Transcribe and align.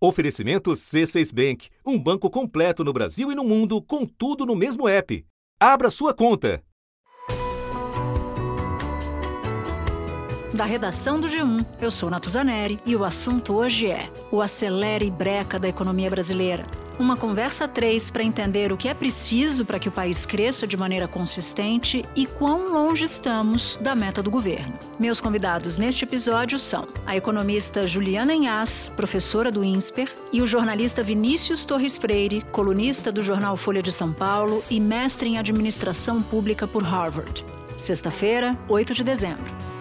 Oferecimento 0.00 0.70
C6 0.70 1.34
Bank, 1.34 1.68
um 1.84 1.98
banco 1.98 2.30
completo 2.30 2.84
no 2.84 2.92
Brasil 2.92 3.32
e 3.32 3.34
no 3.34 3.42
mundo, 3.42 3.82
com 3.82 4.06
tudo 4.06 4.46
no 4.46 4.54
mesmo 4.54 4.88
app. 4.88 5.26
Abra 5.58 5.90
sua 5.90 6.14
conta. 6.14 6.62
Da 10.54 10.64
redação 10.64 11.20
do 11.20 11.26
G1, 11.26 11.66
eu 11.80 11.90
sou 11.90 12.08
Natuzaneri 12.08 12.78
e 12.86 12.94
o 12.94 13.04
assunto 13.04 13.54
hoje 13.54 13.88
é 13.88 14.08
o 14.30 14.40
acelere 14.40 15.10
breca 15.10 15.58
da 15.58 15.68
economia 15.68 16.08
brasileira. 16.08 16.64
Uma 16.98 17.16
conversa 17.16 17.66
a 17.66 17.68
três 17.68 18.10
para 18.10 18.24
entender 18.24 18.72
o 18.72 18.76
que 18.76 18.88
é 18.88 18.94
preciso 18.94 19.64
para 19.64 19.78
que 19.78 19.88
o 19.88 19.92
país 19.92 20.26
cresça 20.26 20.66
de 20.66 20.76
maneira 20.76 21.06
consistente 21.06 22.04
e 22.16 22.26
quão 22.26 22.72
longe 22.72 23.04
estamos 23.04 23.78
da 23.80 23.94
meta 23.94 24.20
do 24.20 24.32
governo. 24.32 24.74
Meus 24.98 25.20
convidados 25.20 25.78
neste 25.78 26.04
episódio 26.04 26.58
são 26.58 26.88
a 27.06 27.16
economista 27.16 27.86
Juliana 27.86 28.34
Enhas, 28.34 28.92
professora 28.96 29.52
do 29.52 29.62
INSPER, 29.62 30.12
e 30.32 30.42
o 30.42 30.46
jornalista 30.46 31.00
Vinícius 31.00 31.62
Torres 31.62 31.96
Freire, 31.96 32.44
colunista 32.50 33.12
do 33.12 33.22
jornal 33.22 33.56
Folha 33.56 33.80
de 33.80 33.92
São 33.92 34.12
Paulo 34.12 34.64
e 34.68 34.80
mestre 34.80 35.28
em 35.28 35.38
administração 35.38 36.20
pública 36.20 36.66
por 36.66 36.82
Harvard. 36.82 37.44
Sexta-feira, 37.76 38.58
8 38.68 38.92
de 38.92 39.04
dezembro. 39.04 39.77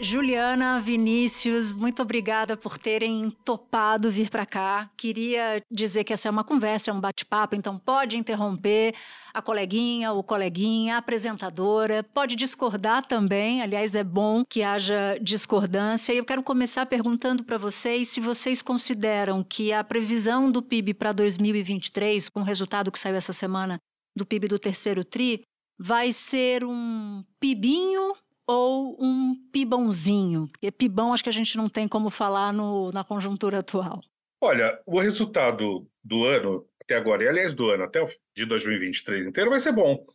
Juliana, 0.00 0.80
Vinícius, 0.80 1.74
muito 1.74 2.02
obrigada 2.02 2.56
por 2.56 2.78
terem 2.78 3.30
topado 3.44 4.08
vir 4.08 4.30
para 4.30 4.46
cá. 4.46 4.88
Queria 4.96 5.60
dizer 5.68 6.04
que 6.04 6.12
essa 6.12 6.28
é 6.28 6.30
uma 6.30 6.44
conversa, 6.44 6.90
é 6.90 6.94
um 6.94 7.00
bate-papo, 7.00 7.56
então 7.56 7.76
pode 7.76 8.16
interromper 8.16 8.94
a 9.34 9.42
coleguinha, 9.42 10.12
o 10.12 10.22
coleguinha, 10.22 10.94
a 10.94 10.98
apresentadora, 10.98 12.04
pode 12.14 12.36
discordar 12.36 13.06
também. 13.06 13.60
Aliás, 13.60 13.96
é 13.96 14.04
bom 14.04 14.44
que 14.48 14.62
haja 14.62 15.18
discordância. 15.20 16.12
E 16.12 16.18
eu 16.18 16.24
quero 16.24 16.44
começar 16.44 16.86
perguntando 16.86 17.42
para 17.42 17.58
vocês 17.58 18.08
se 18.08 18.20
vocês 18.20 18.62
consideram 18.62 19.42
que 19.42 19.72
a 19.72 19.82
previsão 19.82 20.48
do 20.48 20.62
PIB 20.62 20.94
para 20.94 21.10
2023, 21.10 22.28
com 22.28 22.40
o 22.40 22.44
resultado 22.44 22.92
que 22.92 23.00
saiu 23.00 23.16
essa 23.16 23.32
semana 23.32 23.78
do 24.16 24.24
PIB 24.24 24.46
do 24.46 24.60
terceiro 24.60 25.04
tri, 25.04 25.42
vai 25.76 26.12
ser 26.12 26.64
um 26.64 27.24
PIBinho 27.40 28.14
ou 28.48 28.96
um 28.98 29.36
pibãozinho? 29.52 30.48
Porque 30.48 30.72
pibão 30.72 31.12
acho 31.12 31.22
que 31.22 31.28
a 31.28 31.32
gente 31.32 31.56
não 31.58 31.68
tem 31.68 31.86
como 31.86 32.08
falar 32.08 32.52
no, 32.52 32.90
na 32.90 33.04
conjuntura 33.04 33.58
atual. 33.58 34.00
Olha, 34.40 34.80
o 34.86 34.98
resultado 34.98 35.86
do 36.02 36.24
ano 36.24 36.66
até 36.82 36.96
agora, 36.96 37.22
e 37.22 37.28
aliás 37.28 37.52
do 37.52 37.68
ano 37.68 37.84
até 37.84 38.02
o 38.02 38.06
de 38.34 38.46
2023 38.46 39.26
inteiro, 39.26 39.50
vai 39.50 39.60
ser 39.60 39.72
bom. 39.72 40.06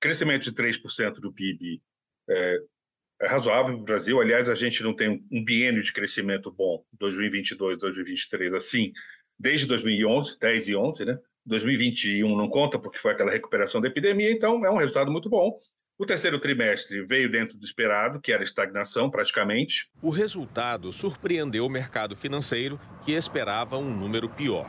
Crescimento 0.00 0.44
de 0.44 0.52
3% 0.52 1.14
do 1.14 1.32
PIB 1.32 1.82
é, 2.30 2.58
é 3.20 3.26
razoável 3.26 3.74
para 3.74 3.82
o 3.82 3.84
Brasil. 3.84 4.20
Aliás, 4.20 4.48
a 4.48 4.54
gente 4.54 4.82
não 4.82 4.96
tem 4.96 5.22
um 5.30 5.44
biênio 5.44 5.82
de 5.82 5.92
crescimento 5.92 6.50
bom, 6.50 6.82
2022, 6.98 7.78
2023, 7.78 8.54
assim, 8.54 8.92
desde 9.38 9.66
2011, 9.66 10.38
10 10.38 10.68
e 10.68 10.76
11, 10.76 11.04
né? 11.04 11.18
2021 11.44 12.34
não 12.34 12.48
conta 12.48 12.78
porque 12.78 12.98
foi 12.98 13.12
aquela 13.12 13.30
recuperação 13.30 13.80
da 13.80 13.88
epidemia, 13.88 14.32
então 14.32 14.64
é 14.64 14.70
um 14.70 14.78
resultado 14.78 15.10
muito 15.10 15.28
bom. 15.28 15.58
O 15.96 16.04
terceiro 16.04 16.40
trimestre 16.40 17.04
veio 17.04 17.30
dentro 17.30 17.56
do 17.56 17.64
esperado, 17.64 18.20
que 18.20 18.32
era 18.32 18.42
estagnação 18.42 19.08
praticamente. 19.08 19.88
O 20.02 20.10
resultado 20.10 20.90
surpreendeu 20.90 21.64
o 21.64 21.70
mercado 21.70 22.16
financeiro, 22.16 22.80
que 23.04 23.12
esperava 23.12 23.78
um 23.78 23.96
número 23.96 24.28
pior. 24.28 24.68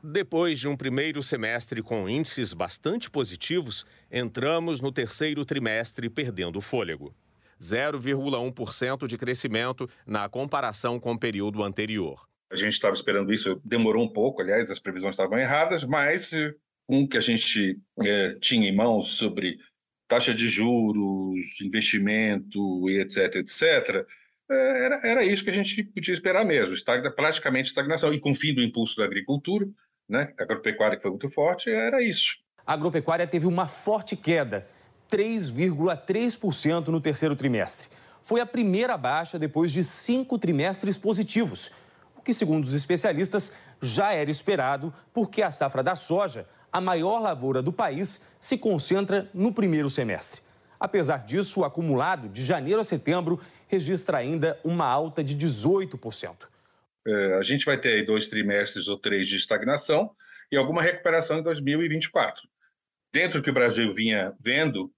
Depois 0.00 0.60
de 0.60 0.68
um 0.68 0.76
primeiro 0.76 1.20
semestre 1.20 1.82
com 1.82 2.08
índices 2.08 2.54
bastante 2.54 3.10
positivos, 3.10 3.84
entramos 4.08 4.80
no 4.80 4.92
terceiro 4.92 5.44
trimestre 5.44 6.08
perdendo 6.08 6.60
fôlego. 6.60 7.12
0,1% 7.60 9.08
de 9.08 9.18
crescimento 9.18 9.90
na 10.06 10.28
comparação 10.28 11.00
com 11.00 11.14
o 11.14 11.18
período 11.18 11.64
anterior. 11.64 12.24
A 12.52 12.54
gente 12.54 12.74
estava 12.74 12.94
esperando 12.94 13.32
isso, 13.32 13.60
demorou 13.64 14.04
um 14.04 14.12
pouco, 14.12 14.42
aliás, 14.42 14.70
as 14.70 14.78
previsões 14.78 15.14
estavam 15.14 15.38
erradas, 15.38 15.84
mas 15.84 16.30
com 16.86 17.02
o 17.02 17.08
que 17.08 17.16
a 17.16 17.20
gente 17.20 17.80
é, 18.00 18.36
tinha 18.40 18.68
em 18.68 18.76
mãos 18.76 19.10
sobre 19.10 19.58
taxa 20.08 20.34
de 20.34 20.48
juros, 20.48 21.60
investimento 21.60 22.88
e 22.88 22.98
etc, 22.98 23.36
etc, 23.36 24.06
é, 24.50 24.84
era, 24.84 25.00
era 25.02 25.24
isso 25.24 25.44
que 25.44 25.50
a 25.50 25.52
gente 25.52 25.82
podia 25.82 26.14
esperar 26.14 26.44
mesmo, 26.44 26.74
estagna, 26.74 27.10
praticamente 27.10 27.68
estagnação. 27.68 28.12
E 28.14 28.20
com 28.20 28.30
o 28.30 28.34
fim 28.34 28.54
do 28.54 28.62
impulso 28.62 28.96
da 28.96 29.04
agricultura, 29.04 29.66
né, 30.08 30.32
a 30.38 30.42
agropecuária 30.42 30.96
que 30.96 31.02
foi 31.02 31.10
muito 31.10 31.28
forte, 31.30 31.70
era 31.70 32.02
isso. 32.02 32.36
A 32.64 32.72
agropecuária 32.72 33.26
teve 33.26 33.46
uma 33.46 33.66
forte 33.66 34.16
queda, 34.16 34.66
3,3% 35.10 36.88
no 36.88 37.00
terceiro 37.00 37.36
trimestre. 37.36 37.88
Foi 38.22 38.40
a 38.40 38.46
primeira 38.46 38.96
baixa 38.96 39.38
depois 39.38 39.70
de 39.70 39.84
cinco 39.84 40.38
trimestres 40.38 40.98
positivos, 40.98 41.70
o 42.16 42.22
que, 42.22 42.34
segundo 42.34 42.64
os 42.64 42.74
especialistas, 42.74 43.56
já 43.80 44.12
era 44.12 44.30
esperado 44.30 44.92
porque 45.12 45.42
a 45.42 45.50
safra 45.50 45.82
da 45.82 45.94
soja 45.94 46.48
a 46.72 46.80
maior 46.80 47.20
lavoura 47.20 47.62
do 47.62 47.72
país 47.72 48.22
se 48.40 48.58
concentra 48.58 49.30
no 49.32 49.52
primeiro 49.52 49.88
semestre. 49.88 50.42
Apesar 50.78 51.18
disso, 51.24 51.60
o 51.60 51.64
acumulado 51.64 52.28
de 52.28 52.44
janeiro 52.44 52.80
a 52.80 52.84
setembro 52.84 53.40
registra 53.66 54.18
ainda 54.18 54.58
uma 54.62 54.86
alta 54.86 55.24
de 55.24 55.36
18%. 55.36 56.46
É, 57.06 57.34
a 57.34 57.42
gente 57.42 57.64
vai 57.64 57.78
ter 57.78 57.90
aí 57.90 58.02
dois 58.04 58.28
trimestres 58.28 58.88
ou 58.88 58.98
três 58.98 59.28
de 59.28 59.36
estagnação 59.36 60.10
e 60.50 60.56
alguma 60.56 60.82
recuperação 60.82 61.38
em 61.38 61.42
2024. 61.42 62.48
Dentro 63.12 63.40
do 63.40 63.44
que 63.44 63.50
o 63.50 63.54
Brasil 63.54 63.92
vinha 63.92 64.34
vendo, 64.40 64.92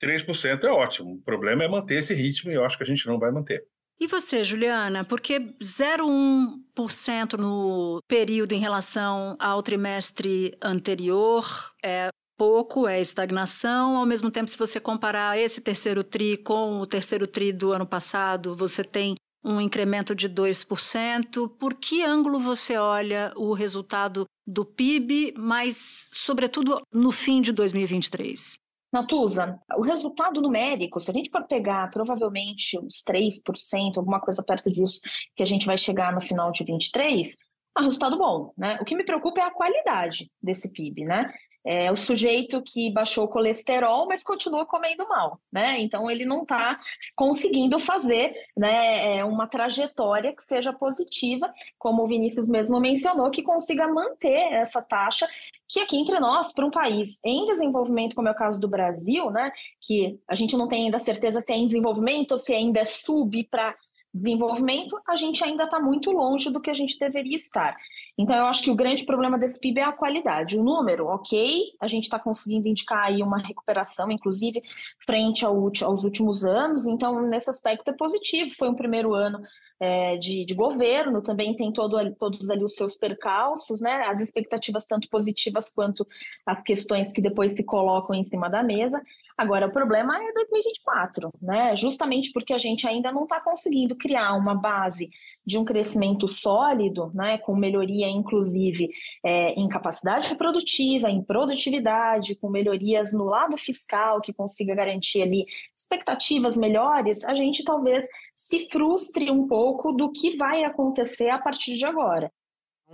3% 0.00 0.64
é 0.64 0.70
ótimo. 0.70 1.14
O 1.14 1.22
problema 1.22 1.64
é 1.64 1.68
manter 1.68 2.00
esse 2.00 2.14
ritmo 2.14 2.50
e 2.50 2.54
eu 2.54 2.64
acho 2.64 2.76
que 2.76 2.82
a 2.82 2.86
gente 2.86 3.06
não 3.06 3.18
vai 3.18 3.30
manter. 3.30 3.64
E 4.02 4.06
você, 4.08 4.42
Juliana, 4.42 5.04
porque 5.04 5.38
0,1% 5.62 7.38
no 7.38 8.02
período 8.08 8.50
em 8.50 8.58
relação 8.58 9.36
ao 9.38 9.62
trimestre 9.62 10.58
anterior 10.60 11.46
é 11.80 12.08
pouco, 12.36 12.88
é 12.88 13.00
estagnação. 13.00 13.96
Ao 13.96 14.04
mesmo 14.04 14.28
tempo, 14.28 14.50
se 14.50 14.58
você 14.58 14.80
comparar 14.80 15.38
esse 15.38 15.60
terceiro 15.60 16.02
TRI 16.02 16.36
com 16.36 16.80
o 16.80 16.86
terceiro 16.86 17.28
TRI 17.28 17.52
do 17.52 17.70
ano 17.70 17.86
passado, 17.86 18.56
você 18.56 18.82
tem 18.82 19.14
um 19.44 19.60
incremento 19.60 20.16
de 20.16 20.28
2%. 20.28 21.48
Por 21.56 21.74
que 21.74 22.02
ângulo 22.02 22.40
você 22.40 22.76
olha 22.76 23.32
o 23.36 23.52
resultado 23.52 24.24
do 24.44 24.64
PIB, 24.64 25.32
mas, 25.38 26.08
sobretudo, 26.12 26.82
no 26.92 27.12
fim 27.12 27.40
de 27.40 27.52
2023? 27.52 28.54
Natuza, 28.92 29.58
o 29.76 29.82
resultado 29.82 30.40
numérico, 30.42 31.00
se 31.00 31.10
a 31.10 31.14
gente 31.14 31.30
for 31.30 31.44
pegar 31.46 31.88
provavelmente 31.90 32.78
uns 32.78 33.02
3%, 33.02 33.96
alguma 33.96 34.20
coisa 34.20 34.44
perto 34.46 34.70
disso, 34.70 35.00
que 35.34 35.42
a 35.42 35.46
gente 35.46 35.64
vai 35.64 35.78
chegar 35.78 36.12
no 36.12 36.20
final 36.20 36.52
de 36.52 36.62
23, 36.62 37.38
é 37.76 37.80
um 37.80 37.84
resultado 37.84 38.18
bom, 38.18 38.52
né? 38.56 38.78
O 38.82 38.84
que 38.84 38.94
me 38.94 39.04
preocupa 39.04 39.40
é 39.40 39.44
a 39.44 39.50
qualidade 39.50 40.30
desse 40.42 40.72
PIB, 40.74 41.06
né? 41.06 41.32
É 41.64 41.90
o 41.92 41.96
sujeito 41.96 42.62
que 42.62 42.90
baixou 42.90 43.24
o 43.24 43.28
colesterol, 43.28 44.06
mas 44.06 44.24
continua 44.24 44.66
comendo 44.66 45.08
mal, 45.08 45.40
né? 45.50 45.80
Então 45.80 46.10
ele 46.10 46.24
não 46.24 46.42
está 46.42 46.76
conseguindo 47.14 47.78
fazer 47.78 48.34
né, 48.56 49.18
é, 49.18 49.24
uma 49.24 49.46
trajetória 49.46 50.34
que 50.34 50.42
seja 50.42 50.72
positiva, 50.72 51.52
como 51.78 52.02
o 52.02 52.08
Vinícius 52.08 52.48
mesmo 52.48 52.80
mencionou, 52.80 53.30
que 53.30 53.42
consiga 53.42 53.86
manter 53.86 54.52
essa 54.52 54.82
taxa, 54.82 55.28
que 55.68 55.80
aqui 55.80 55.96
entre 55.96 56.18
nós, 56.18 56.52
para 56.52 56.66
um 56.66 56.70
país 56.70 57.20
em 57.24 57.46
desenvolvimento, 57.46 58.14
como 58.14 58.28
é 58.28 58.32
o 58.32 58.36
caso 58.36 58.60
do 58.60 58.68
Brasil, 58.68 59.30
né? 59.30 59.52
Que 59.80 60.18
a 60.28 60.34
gente 60.34 60.56
não 60.56 60.68
tem 60.68 60.86
ainda 60.86 60.98
certeza 60.98 61.40
se 61.40 61.52
é 61.52 61.56
em 61.56 61.64
desenvolvimento 61.64 62.32
ou 62.32 62.38
se 62.38 62.52
ainda 62.52 62.80
é 62.80 62.84
sub 62.84 63.42
para 63.44 63.74
desenvolvimento, 64.14 65.00
a 65.08 65.16
gente 65.16 65.42
ainda 65.42 65.64
está 65.64 65.80
muito 65.80 66.10
longe 66.10 66.50
do 66.50 66.60
que 66.60 66.70
a 66.70 66.74
gente 66.74 66.98
deveria 66.98 67.34
estar. 67.34 67.76
Então, 68.18 68.36
eu 68.36 68.44
acho 68.46 68.62
que 68.62 68.70
o 68.70 68.74
grande 68.74 69.04
problema 69.04 69.38
desse 69.38 69.58
PIB 69.58 69.80
é 69.80 69.84
a 69.84 69.92
qualidade. 69.92 70.58
O 70.58 70.62
número, 70.62 71.06
ok, 71.06 71.62
a 71.80 71.86
gente 71.86 72.04
está 72.04 72.18
conseguindo 72.18 72.68
indicar 72.68 73.04
aí 73.04 73.22
uma 73.22 73.38
recuperação, 73.38 74.10
inclusive, 74.10 74.62
frente 75.04 75.44
ao, 75.44 75.56
aos 75.82 76.04
últimos 76.04 76.44
anos, 76.44 76.86
então, 76.86 77.22
nesse 77.22 77.48
aspecto 77.48 77.88
é 77.88 77.94
positivo. 77.94 78.54
Foi 78.56 78.68
um 78.68 78.74
primeiro 78.74 79.14
ano 79.14 79.42
é, 79.82 80.16
de, 80.16 80.44
de, 80.44 80.54
governo, 80.54 81.20
também 81.20 81.56
tem 81.56 81.72
todo, 81.72 82.14
todos 82.14 82.48
ali 82.48 82.62
os 82.62 82.76
seus 82.76 82.94
percalços, 82.94 83.80
né? 83.80 84.04
As 84.06 84.20
expectativas 84.20 84.86
tanto 84.86 85.08
positivas 85.08 85.74
quanto 85.74 86.06
as 86.46 86.62
questões 86.62 87.10
que 87.10 87.20
depois 87.20 87.52
se 87.52 87.64
colocam 87.64 88.14
em 88.14 88.22
cima 88.22 88.48
da 88.48 88.62
mesa. 88.62 89.02
Agora, 89.36 89.66
o 89.66 89.72
problema 89.72 90.16
é 90.16 90.32
2024, 90.34 91.32
né? 91.42 91.74
Justamente 91.74 92.30
porque 92.32 92.52
a 92.52 92.58
gente 92.58 92.86
ainda 92.86 93.10
não 93.10 93.24
está 93.24 93.40
conseguindo 93.40 93.96
criar 93.96 94.34
uma 94.34 94.54
base 94.54 95.10
de 95.44 95.58
um 95.58 95.64
crescimento 95.64 96.28
sólido, 96.28 97.10
né? 97.12 97.38
Com 97.38 97.56
melhoria, 97.56 98.08
inclusive, 98.08 98.88
é, 99.24 99.50
em 99.54 99.68
capacidade 99.68 100.32
produtiva, 100.36 101.10
em 101.10 101.24
produtividade, 101.24 102.36
com 102.36 102.48
melhorias 102.48 103.12
no 103.12 103.24
lado 103.24 103.58
fiscal 103.58 104.20
que 104.20 104.32
consiga 104.32 104.76
garantir 104.76 105.22
ali 105.22 105.44
expectativas 105.76 106.56
melhores, 106.56 107.24
a 107.24 107.34
gente 107.34 107.64
talvez 107.64 108.06
se 108.36 108.68
frustre 108.68 109.30
um 109.30 109.46
pouco 109.46 109.71
do 109.96 110.10
que 110.10 110.36
vai 110.36 110.64
acontecer 110.64 111.30
a 111.30 111.38
partir 111.38 111.76
de 111.76 111.84
agora. 111.84 112.30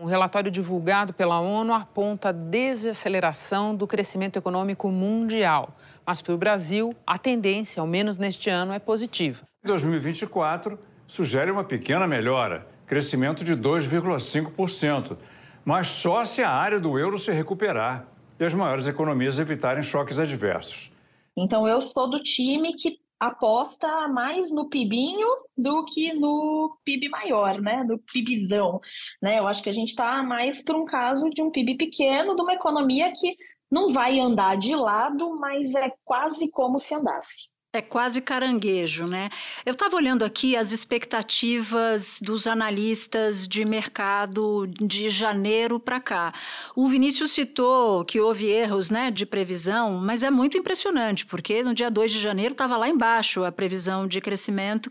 Um 0.00 0.04
relatório 0.04 0.48
divulgado 0.48 1.12
pela 1.12 1.40
ONU 1.40 1.74
aponta 1.74 2.28
a 2.28 2.32
desaceleração 2.32 3.74
do 3.74 3.84
crescimento 3.84 4.38
econômico 4.38 4.88
mundial. 4.90 5.76
Mas 6.06 6.22
para 6.22 6.34
o 6.34 6.38
Brasil, 6.38 6.94
a 7.04 7.18
tendência, 7.18 7.80
ao 7.80 7.86
menos 7.86 8.16
neste 8.16 8.48
ano, 8.48 8.72
é 8.72 8.78
positiva. 8.78 9.40
Em 9.64 9.66
2024, 9.66 10.78
sugere 11.04 11.50
uma 11.50 11.64
pequena 11.64 12.06
melhora, 12.06 12.64
crescimento 12.86 13.44
de 13.44 13.56
2,5%, 13.56 15.16
mas 15.64 15.88
só 15.88 16.22
se 16.22 16.44
a 16.44 16.50
área 16.50 16.78
do 16.78 16.96
euro 16.96 17.18
se 17.18 17.32
recuperar 17.32 18.06
e 18.38 18.44
as 18.44 18.54
maiores 18.54 18.86
economias 18.86 19.40
evitarem 19.40 19.82
choques 19.82 20.20
adversos. 20.20 20.92
Então, 21.36 21.66
eu 21.66 21.80
sou 21.80 22.08
do 22.08 22.20
time 22.20 22.74
que 22.74 22.98
aposta 23.18 24.08
mais 24.08 24.50
no 24.50 24.68
PIBinho 24.68 25.28
do 25.56 25.84
que 25.84 26.12
no 26.12 26.78
PIB 26.84 27.08
maior, 27.08 27.60
né? 27.60 27.84
No 27.84 27.98
PIBzão, 27.98 28.80
né? 29.20 29.38
Eu 29.38 29.46
acho 29.46 29.62
que 29.62 29.68
a 29.68 29.72
gente 29.72 29.90
está 29.90 30.22
mais 30.22 30.62
para 30.62 30.76
um 30.76 30.84
caso 30.84 31.28
de 31.30 31.42
um 31.42 31.50
PIB 31.50 31.76
pequeno, 31.76 32.36
de 32.36 32.42
uma 32.42 32.54
economia 32.54 33.12
que 33.12 33.36
não 33.70 33.90
vai 33.90 34.18
andar 34.18 34.56
de 34.56 34.74
lado, 34.74 35.38
mas 35.38 35.74
é 35.74 35.92
quase 36.04 36.50
como 36.50 36.78
se 36.78 36.94
andasse. 36.94 37.57
É 37.78 37.80
quase 37.80 38.20
caranguejo, 38.20 39.06
né? 39.06 39.30
Eu 39.64 39.74
estava 39.74 39.94
olhando 39.94 40.24
aqui 40.24 40.56
as 40.56 40.72
expectativas 40.72 42.18
dos 42.20 42.48
analistas 42.48 43.46
de 43.46 43.64
mercado 43.64 44.66
de 44.66 45.08
janeiro 45.08 45.78
para 45.78 46.00
cá. 46.00 46.34
O 46.74 46.88
Vinícius 46.88 47.30
citou 47.30 48.04
que 48.04 48.18
houve 48.18 48.46
erros 48.46 48.90
né, 48.90 49.12
de 49.12 49.24
previsão, 49.24 49.94
mas 49.94 50.24
é 50.24 50.30
muito 50.30 50.58
impressionante, 50.58 51.24
porque 51.24 51.62
no 51.62 51.72
dia 51.72 51.88
2 51.88 52.10
de 52.10 52.18
janeiro 52.18 52.50
estava 52.50 52.76
lá 52.76 52.88
embaixo 52.88 53.44
a 53.44 53.52
previsão 53.52 54.08
de 54.08 54.20
crescimento 54.20 54.90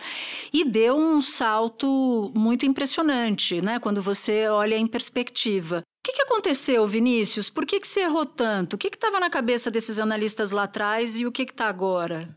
e 0.54 0.64
deu 0.64 0.96
um 0.96 1.22
salto 1.22 2.32
muito 2.34 2.66
impressionante, 2.66 3.62
né? 3.62 3.80
Quando 3.80 4.02
você 4.02 4.48
olha 4.48 4.76
em 4.76 4.88
perspectiva. 4.88 5.80
O 5.80 6.10
que, 6.10 6.14
que 6.14 6.22
aconteceu, 6.22 6.88
Vinícius? 6.88 7.50
Por 7.50 7.66
que, 7.66 7.82
que 7.82 7.88
você 7.88 8.00
errou 8.00 8.26
tanto? 8.26 8.76
O 8.76 8.78
que 8.78 8.88
estava 8.88 9.20
na 9.20 9.30
cabeça 9.30 9.70
desses 9.70 10.00
analistas 10.00 10.52
lá 10.52 10.64
atrás 10.64 11.20
e 11.20 11.26
o 11.26 11.34
que 11.34 11.42
está 11.42 11.68
agora? 11.68 12.34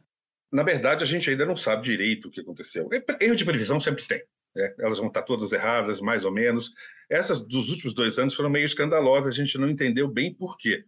Na 0.53 0.63
verdade, 0.63 1.05
a 1.05 1.07
gente 1.07 1.29
ainda 1.31 1.47
não 1.47 1.57
sabe 1.57 1.83
direito 1.83 2.29
o 2.29 2.31
que 2.31 2.41
aconteceu. 2.41 2.89
Erro 3.21 3.37
de 3.37 3.45
previsão 3.45 3.79
sempre 3.79 4.07
tem. 4.07 4.23
Né? 4.55 4.75
Elas 4.79 4.99
vão 4.99 5.09
estar 5.09 5.23
todas 5.23 5.53
erradas, 5.53 6.01
mais 6.01 6.25
ou 6.25 6.33
menos. 6.33 6.73
Essas 7.09 7.41
dos 7.41 7.69
últimos 7.69 7.95
dois 7.95 8.19
anos 8.19 8.35
foram 8.35 8.51
meio 8.51 8.67
escandalosas, 8.67 9.29
a 9.29 9.37
gente 9.37 9.57
não 9.59 9.69
entendeu 9.69 10.09
bem 10.09 10.35
por 10.35 10.57
quê. 10.57 10.85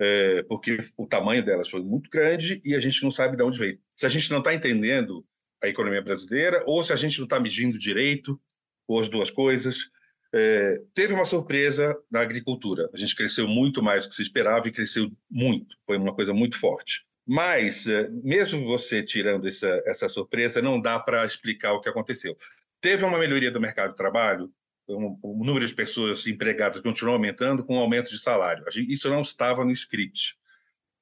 É, 0.00 0.42
porque 0.44 0.78
o 0.96 1.06
tamanho 1.06 1.44
delas 1.44 1.68
foi 1.68 1.82
muito 1.82 2.08
grande 2.08 2.60
e 2.64 2.74
a 2.74 2.80
gente 2.80 3.02
não 3.02 3.10
sabe 3.10 3.36
de 3.36 3.42
onde 3.42 3.58
veio. 3.58 3.80
Se 3.96 4.06
a 4.06 4.08
gente 4.08 4.30
não 4.30 4.38
está 4.38 4.54
entendendo 4.54 5.26
a 5.62 5.68
economia 5.68 6.00
brasileira 6.00 6.62
ou 6.66 6.84
se 6.84 6.92
a 6.92 6.96
gente 6.96 7.18
não 7.18 7.24
está 7.24 7.40
medindo 7.40 7.78
direito, 7.78 8.40
ou 8.88 8.98
as 8.98 9.08
duas 9.08 9.30
coisas. 9.30 9.90
É, 10.34 10.80
teve 10.94 11.14
uma 11.14 11.26
surpresa 11.26 11.96
na 12.10 12.20
agricultura. 12.20 12.88
A 12.92 12.96
gente 12.96 13.14
cresceu 13.14 13.46
muito 13.46 13.82
mais 13.82 14.04
do 14.04 14.10
que 14.10 14.16
se 14.16 14.22
esperava 14.22 14.66
e 14.66 14.72
cresceu 14.72 15.10
muito. 15.30 15.76
Foi 15.86 15.98
uma 15.98 16.14
coisa 16.14 16.32
muito 16.32 16.58
forte. 16.58 17.06
Mas, 17.30 17.86
eh, 17.86 18.08
mesmo 18.24 18.64
você 18.64 19.02
tirando 19.02 19.46
essa, 19.46 19.82
essa 19.84 20.08
surpresa, 20.08 20.62
não 20.62 20.80
dá 20.80 20.98
para 20.98 21.26
explicar 21.26 21.74
o 21.74 21.80
que 21.80 21.88
aconteceu. 21.88 22.34
Teve 22.80 23.04
uma 23.04 23.18
melhoria 23.18 23.50
do 23.50 23.60
mercado 23.60 23.90
de 23.90 23.96
trabalho, 23.96 24.50
o 24.86 25.44
número 25.44 25.66
de 25.66 25.74
pessoas 25.74 26.26
empregadas 26.26 26.80
continuou 26.80 27.16
aumentando 27.16 27.62
com 27.62 27.76
o 27.76 27.80
aumento 27.80 28.10
de 28.10 28.18
salário. 28.18 28.64
Isso 28.88 29.10
não 29.10 29.20
estava 29.20 29.62
no 29.62 29.70
script. 29.70 30.38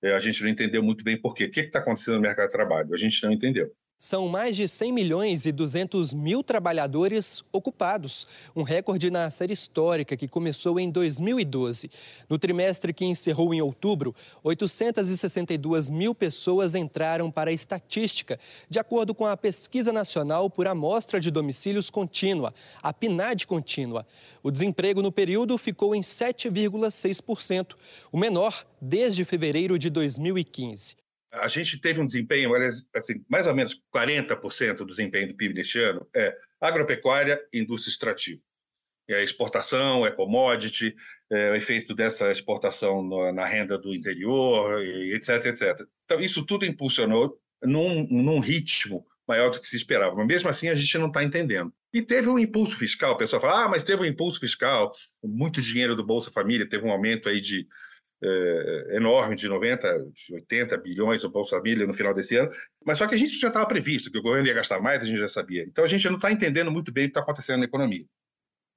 Eh, 0.02 0.12
a 0.12 0.18
gente 0.18 0.42
não 0.42 0.50
entendeu 0.50 0.82
muito 0.82 1.04
bem 1.04 1.16
por 1.20 1.32
quê. 1.32 1.44
O 1.44 1.50
que 1.50 1.60
está 1.60 1.78
acontecendo 1.78 2.16
no 2.16 2.20
mercado 2.20 2.48
de 2.48 2.52
trabalho? 2.54 2.92
A 2.92 2.96
gente 2.96 3.22
não 3.22 3.32
entendeu. 3.32 3.72
São 3.98 4.28
mais 4.28 4.54
de 4.54 4.68
100 4.68 4.92
milhões 4.92 5.46
e 5.46 5.52
200 5.52 6.12
mil 6.12 6.42
trabalhadores 6.42 7.42
ocupados, 7.50 8.26
um 8.54 8.62
recorde 8.62 9.10
na 9.10 9.30
série 9.30 9.54
histórica 9.54 10.14
que 10.14 10.28
começou 10.28 10.78
em 10.78 10.90
2012. 10.90 11.90
No 12.28 12.38
trimestre 12.38 12.92
que 12.92 13.06
encerrou 13.06 13.54
em 13.54 13.62
outubro, 13.62 14.14
862 14.44 15.88
mil 15.88 16.14
pessoas 16.14 16.74
entraram 16.74 17.30
para 17.30 17.48
a 17.48 17.54
estatística, 17.54 18.38
de 18.68 18.78
acordo 18.78 19.14
com 19.14 19.24
a 19.24 19.34
Pesquisa 19.34 19.94
Nacional 19.94 20.50
por 20.50 20.66
Amostra 20.66 21.18
de 21.18 21.30
Domicílios 21.30 21.88
Contínua, 21.88 22.52
a 22.82 22.92
PNAD 22.92 23.46
Contínua. 23.46 24.06
O 24.42 24.50
desemprego 24.50 25.00
no 25.00 25.10
período 25.10 25.56
ficou 25.56 25.94
em 25.94 26.02
7,6%, 26.02 27.74
o 28.12 28.18
menor 28.18 28.66
desde 28.78 29.24
fevereiro 29.24 29.78
de 29.78 29.88
2015 29.88 31.05
a 31.38 31.48
gente 31.48 31.78
teve 31.78 32.00
um 32.00 32.06
desempenho, 32.06 32.50
assim, 32.94 33.24
mais 33.28 33.46
ou 33.46 33.54
menos 33.54 33.80
40% 33.94 34.78
do 34.78 34.86
desempenho 34.86 35.28
do 35.28 35.36
PIB 35.36 35.54
deste 35.54 35.78
ano 35.78 36.06
é 36.14 36.36
agropecuária 36.60 37.40
e 37.52 37.60
indústria 37.60 37.92
extrativa. 37.92 38.40
É 39.08 39.22
exportação, 39.22 40.04
é 40.04 40.10
commodity, 40.10 40.94
é 41.30 41.52
o 41.52 41.54
efeito 41.54 41.94
dessa 41.94 42.32
exportação 42.32 43.08
na 43.32 43.46
renda 43.46 43.78
do 43.78 43.94
interior, 43.94 44.82
etc, 44.82 45.46
etc. 45.46 45.86
Então, 46.04 46.20
isso 46.20 46.44
tudo 46.44 46.66
impulsionou 46.66 47.38
num, 47.62 48.06
num 48.08 48.40
ritmo 48.40 49.06
maior 49.26 49.50
do 49.50 49.60
que 49.60 49.68
se 49.68 49.76
esperava. 49.76 50.14
Mas 50.14 50.26
mesmo 50.26 50.48
assim, 50.48 50.68
a 50.68 50.74
gente 50.74 50.98
não 50.98 51.08
está 51.08 51.22
entendendo. 51.22 51.72
E 51.92 52.02
teve 52.02 52.28
um 52.28 52.38
impulso 52.38 52.76
fiscal. 52.76 53.12
O 53.12 53.16
pessoal 53.16 53.40
fala, 53.40 53.64
ah, 53.64 53.68
mas 53.68 53.84
teve 53.84 54.02
um 54.02 54.06
impulso 54.06 54.38
fiscal, 54.38 54.92
muito 55.22 55.60
dinheiro 55.60 55.96
do 55.96 56.04
Bolsa 56.04 56.30
Família, 56.30 56.68
teve 56.68 56.84
um 56.84 56.90
aumento 56.90 57.28
aí 57.28 57.40
de 57.40 57.66
é, 58.22 58.96
enorme 58.96 59.36
de 59.36 59.48
90, 59.48 60.06
80 60.32 60.76
bilhões 60.78 61.24
o 61.24 61.30
Bolsa 61.30 61.56
Família 61.56 61.86
no 61.86 61.92
final 61.92 62.14
desse 62.14 62.36
ano, 62.36 62.50
mas 62.84 62.98
só 62.98 63.06
que 63.06 63.14
a 63.14 63.18
gente 63.18 63.38
já 63.38 63.48
estava 63.48 63.66
previsto 63.66 64.10
que 64.10 64.18
o 64.18 64.22
governo 64.22 64.46
ia 64.48 64.54
gastar 64.54 64.80
mais, 64.80 65.02
a 65.02 65.06
gente 65.06 65.18
já 65.18 65.28
sabia. 65.28 65.62
Então 65.62 65.84
a 65.84 65.88
gente 65.88 66.08
não 66.08 66.16
está 66.16 66.32
entendendo 66.32 66.70
muito 66.70 66.92
bem 66.92 67.04
o 67.04 67.06
que 67.08 67.10
está 67.10 67.20
acontecendo 67.20 67.58
na 67.58 67.66
economia. 67.66 68.04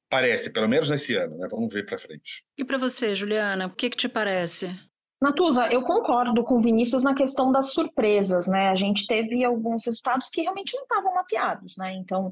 Parece, 0.09 0.51
pelo 0.51 0.67
menos 0.67 0.89
nesse 0.89 1.15
ano, 1.15 1.37
né? 1.37 1.47
Vamos 1.49 1.71
ver 1.71 1.85
para 1.85 1.97
frente. 1.97 2.43
E 2.57 2.65
para 2.65 2.79
você, 2.79 3.13
Juliana, 3.13 3.67
o 3.67 3.75
que, 3.75 3.91
que 3.91 3.97
te 3.97 4.09
parece? 4.09 4.75
Natuza, 5.21 5.67
eu 5.67 5.81
concordo 5.81 6.45
com 6.45 6.55
o 6.55 6.61
Vinícius 6.61 7.03
na 7.03 7.13
questão 7.13 7.51
das 7.51 7.73
surpresas, 7.73 8.47
né? 8.47 8.69
A 8.69 8.75
gente 8.75 9.05
teve 9.05 9.43
alguns 9.43 9.85
resultados 9.85 10.29
que 10.29 10.41
realmente 10.41 10.73
não 10.73 10.83
estavam 10.83 11.13
mapeados, 11.13 11.75
né? 11.75 11.93
Então, 11.95 12.31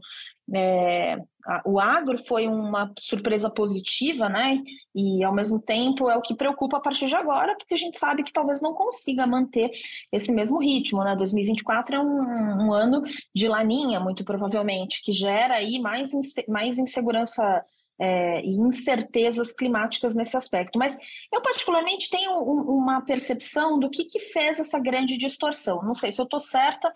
é, 0.55 1.17
a, 1.45 1.63
o 1.65 1.81
agro 1.81 2.17
foi 2.17 2.47
uma 2.47 2.93
surpresa 2.97 3.49
positiva, 3.49 4.29
né? 4.29 4.63
E 4.95 5.21
ao 5.21 5.33
mesmo 5.35 5.59
tempo 5.59 6.09
é 6.09 6.15
o 6.15 6.21
que 6.21 6.33
preocupa 6.33 6.77
a 6.77 6.79
partir 6.79 7.07
de 7.07 7.15
agora, 7.15 7.57
porque 7.57 7.73
a 7.73 7.77
gente 7.77 7.99
sabe 7.99 8.23
que 8.23 8.31
talvez 8.31 8.61
não 8.61 8.73
consiga 8.73 9.27
manter 9.27 9.69
esse 10.09 10.31
mesmo 10.31 10.57
ritmo, 10.57 11.03
né? 11.03 11.13
2024 11.13 11.93
é 11.97 11.99
um, 11.99 12.67
um 12.67 12.73
ano 12.73 13.03
de 13.35 13.49
laninha, 13.49 13.99
muito 13.99 14.23
provavelmente, 14.23 15.03
que 15.03 15.11
gera 15.11 15.55
aí 15.55 15.77
mais, 15.77 16.11
mais 16.47 16.77
insegurança 16.77 17.65
é, 17.99 18.41
e 18.41 18.55
incertezas 18.55 19.51
climáticas 19.51 20.15
nesse 20.15 20.37
aspecto. 20.37 20.77
Mas 20.77 20.97
eu, 21.31 21.41
particularmente, 21.41 22.09
tenho 22.09 22.31
um, 22.31 22.77
uma 22.77 23.01
percepção 23.01 23.79
do 23.79 23.89
que, 23.89 24.05
que 24.05 24.19
fez 24.19 24.59
essa 24.59 24.79
grande 24.79 25.17
distorção. 25.17 25.83
Não 25.83 25.95
sei 25.95 26.11
se 26.11 26.21
eu 26.21 26.25
estou 26.25 26.39
certa, 26.39 26.91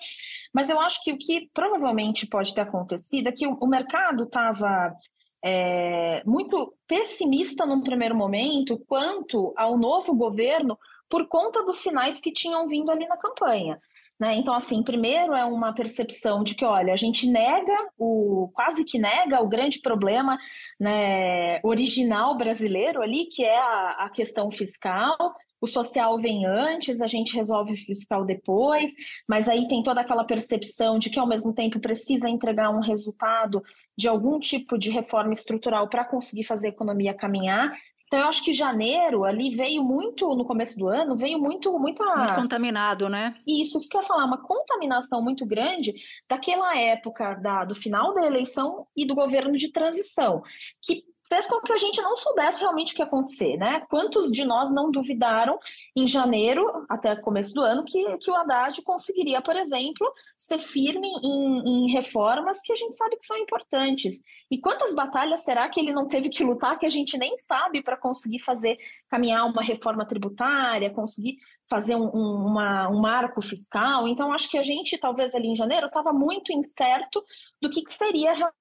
mas 0.53 0.69
eu 0.69 0.79
acho 0.79 1.03
que 1.03 1.11
o 1.11 1.17
que 1.17 1.49
provavelmente 1.53 2.27
pode 2.27 2.53
ter 2.53 2.61
acontecido 2.61 3.27
é 3.27 3.31
que 3.31 3.47
o, 3.47 3.53
o 3.55 3.67
mercado 3.67 4.23
estava 4.23 4.95
é, 5.43 6.21
muito 6.25 6.73
pessimista 6.87 7.65
num 7.65 7.81
primeiro 7.81 8.15
momento 8.15 8.77
quanto 8.87 9.53
ao 9.57 9.77
novo 9.77 10.13
governo 10.13 10.77
por 11.09 11.27
conta 11.27 11.63
dos 11.63 11.77
sinais 11.77 12.21
que 12.21 12.31
tinham 12.31 12.67
vindo 12.67 12.89
ali 12.89 13.07
na 13.07 13.17
campanha. 13.17 13.81
Né? 14.21 14.35
Então, 14.35 14.53
assim, 14.53 14.83
primeiro 14.83 15.33
é 15.33 15.43
uma 15.43 15.73
percepção 15.73 16.43
de 16.43 16.53
que, 16.53 16.63
olha, 16.63 16.93
a 16.93 16.95
gente 16.95 17.27
nega 17.27 17.75
o 17.97 18.51
quase 18.53 18.83
que 18.83 18.99
nega 18.99 19.41
o 19.41 19.49
grande 19.49 19.79
problema 19.79 20.37
né, 20.79 21.59
original 21.63 22.37
brasileiro 22.37 23.01
ali, 23.01 23.25
que 23.25 23.43
é 23.43 23.57
a, 23.57 24.05
a 24.05 24.09
questão 24.11 24.51
fiscal. 24.51 25.15
O 25.61 25.67
social 25.67 26.17
vem 26.17 26.45
antes, 26.45 27.01
a 27.01 27.07
gente 27.07 27.35
resolve 27.35 27.73
o 27.73 27.77
fiscal 27.77 28.25
depois, 28.25 28.91
mas 29.29 29.47
aí 29.47 29.67
tem 29.67 29.83
toda 29.83 30.01
aquela 30.01 30.23
percepção 30.23 30.97
de 30.97 31.11
que, 31.11 31.19
ao 31.19 31.27
mesmo 31.27 31.53
tempo, 31.53 31.79
precisa 31.79 32.27
entregar 32.27 32.71
um 32.71 32.81
resultado 32.81 33.61
de 33.95 34.07
algum 34.07 34.39
tipo 34.39 34.75
de 34.75 34.89
reforma 34.89 35.33
estrutural 35.33 35.87
para 35.87 36.03
conseguir 36.03 36.45
fazer 36.45 36.67
a 36.67 36.71
economia 36.71 37.13
caminhar. 37.13 37.71
Então, 38.07 38.19
eu 38.19 38.27
acho 38.27 38.43
que 38.43 38.51
janeiro 38.51 39.23
ali 39.23 39.55
veio 39.55 39.81
muito, 39.83 40.35
no 40.35 40.43
começo 40.43 40.77
do 40.77 40.89
ano, 40.89 41.15
veio 41.15 41.39
muito, 41.39 41.71
muita. 41.79 42.03
Muito 42.17 42.33
contaminado, 42.33 43.07
né? 43.07 43.35
Isso, 43.47 43.77
isso 43.77 43.87
que 43.87 43.95
eu 43.95 44.01
ia 44.01 44.07
falar, 44.07 44.25
uma 44.25 44.41
contaminação 44.41 45.23
muito 45.23 45.45
grande 45.45 45.93
daquela 46.27 46.77
época 46.77 47.35
da, 47.35 47.63
do 47.63 47.73
final 47.73 48.13
da 48.13 48.25
eleição 48.25 48.85
e 48.97 49.05
do 49.05 49.15
governo 49.15 49.55
de 49.55 49.71
transição, 49.71 50.41
que 50.81 51.05
fez 51.31 51.47
com 51.47 51.61
que 51.61 51.71
a 51.71 51.77
gente 51.77 52.01
não 52.01 52.13
soubesse 52.17 52.59
realmente 52.59 52.91
o 52.91 52.95
que 52.95 53.01
ia 53.01 53.05
acontecer, 53.05 53.55
né? 53.55 53.85
Quantos 53.89 54.29
de 54.29 54.43
nós 54.43 54.69
não 54.69 54.91
duvidaram 54.91 55.57
em 55.95 56.05
janeiro, 56.05 56.85
até 56.89 57.15
começo 57.15 57.53
do 57.53 57.61
ano, 57.61 57.85
que, 57.85 58.17
que 58.17 58.29
o 58.29 58.35
Haddad 58.35 58.81
conseguiria, 58.81 59.41
por 59.41 59.55
exemplo, 59.55 60.11
ser 60.37 60.59
firme 60.59 61.07
em, 61.23 61.85
em 61.85 61.91
reformas 61.93 62.59
que 62.61 62.73
a 62.73 62.75
gente 62.75 62.97
sabe 62.97 63.15
que 63.15 63.25
são 63.25 63.37
importantes. 63.37 64.21
E 64.51 64.59
quantas 64.59 64.93
batalhas 64.93 65.39
será 65.45 65.69
que 65.69 65.79
ele 65.79 65.93
não 65.93 66.05
teve 66.05 66.27
que 66.27 66.43
lutar 66.43 66.77
que 66.77 66.85
a 66.85 66.89
gente 66.89 67.17
nem 67.17 67.37
sabe 67.37 67.81
para 67.81 67.95
conseguir 67.95 68.39
fazer 68.39 68.77
caminhar 69.09 69.45
uma 69.45 69.63
reforma 69.63 70.05
tributária, 70.05 70.93
conseguir 70.93 71.37
fazer 71.69 71.95
um, 71.95 72.11
um, 72.13 72.45
uma, 72.47 72.89
um 72.89 72.99
marco 72.99 73.41
fiscal? 73.41 74.05
Então, 74.05 74.33
acho 74.33 74.49
que 74.49 74.57
a 74.57 74.63
gente, 74.63 74.97
talvez 74.97 75.33
ali 75.33 75.47
em 75.47 75.55
janeiro, 75.55 75.87
estava 75.87 76.11
muito 76.11 76.51
incerto 76.51 77.23
do 77.61 77.69
que, 77.69 77.83
que 77.83 77.97
seria 77.97 78.33
realmente 78.33 78.60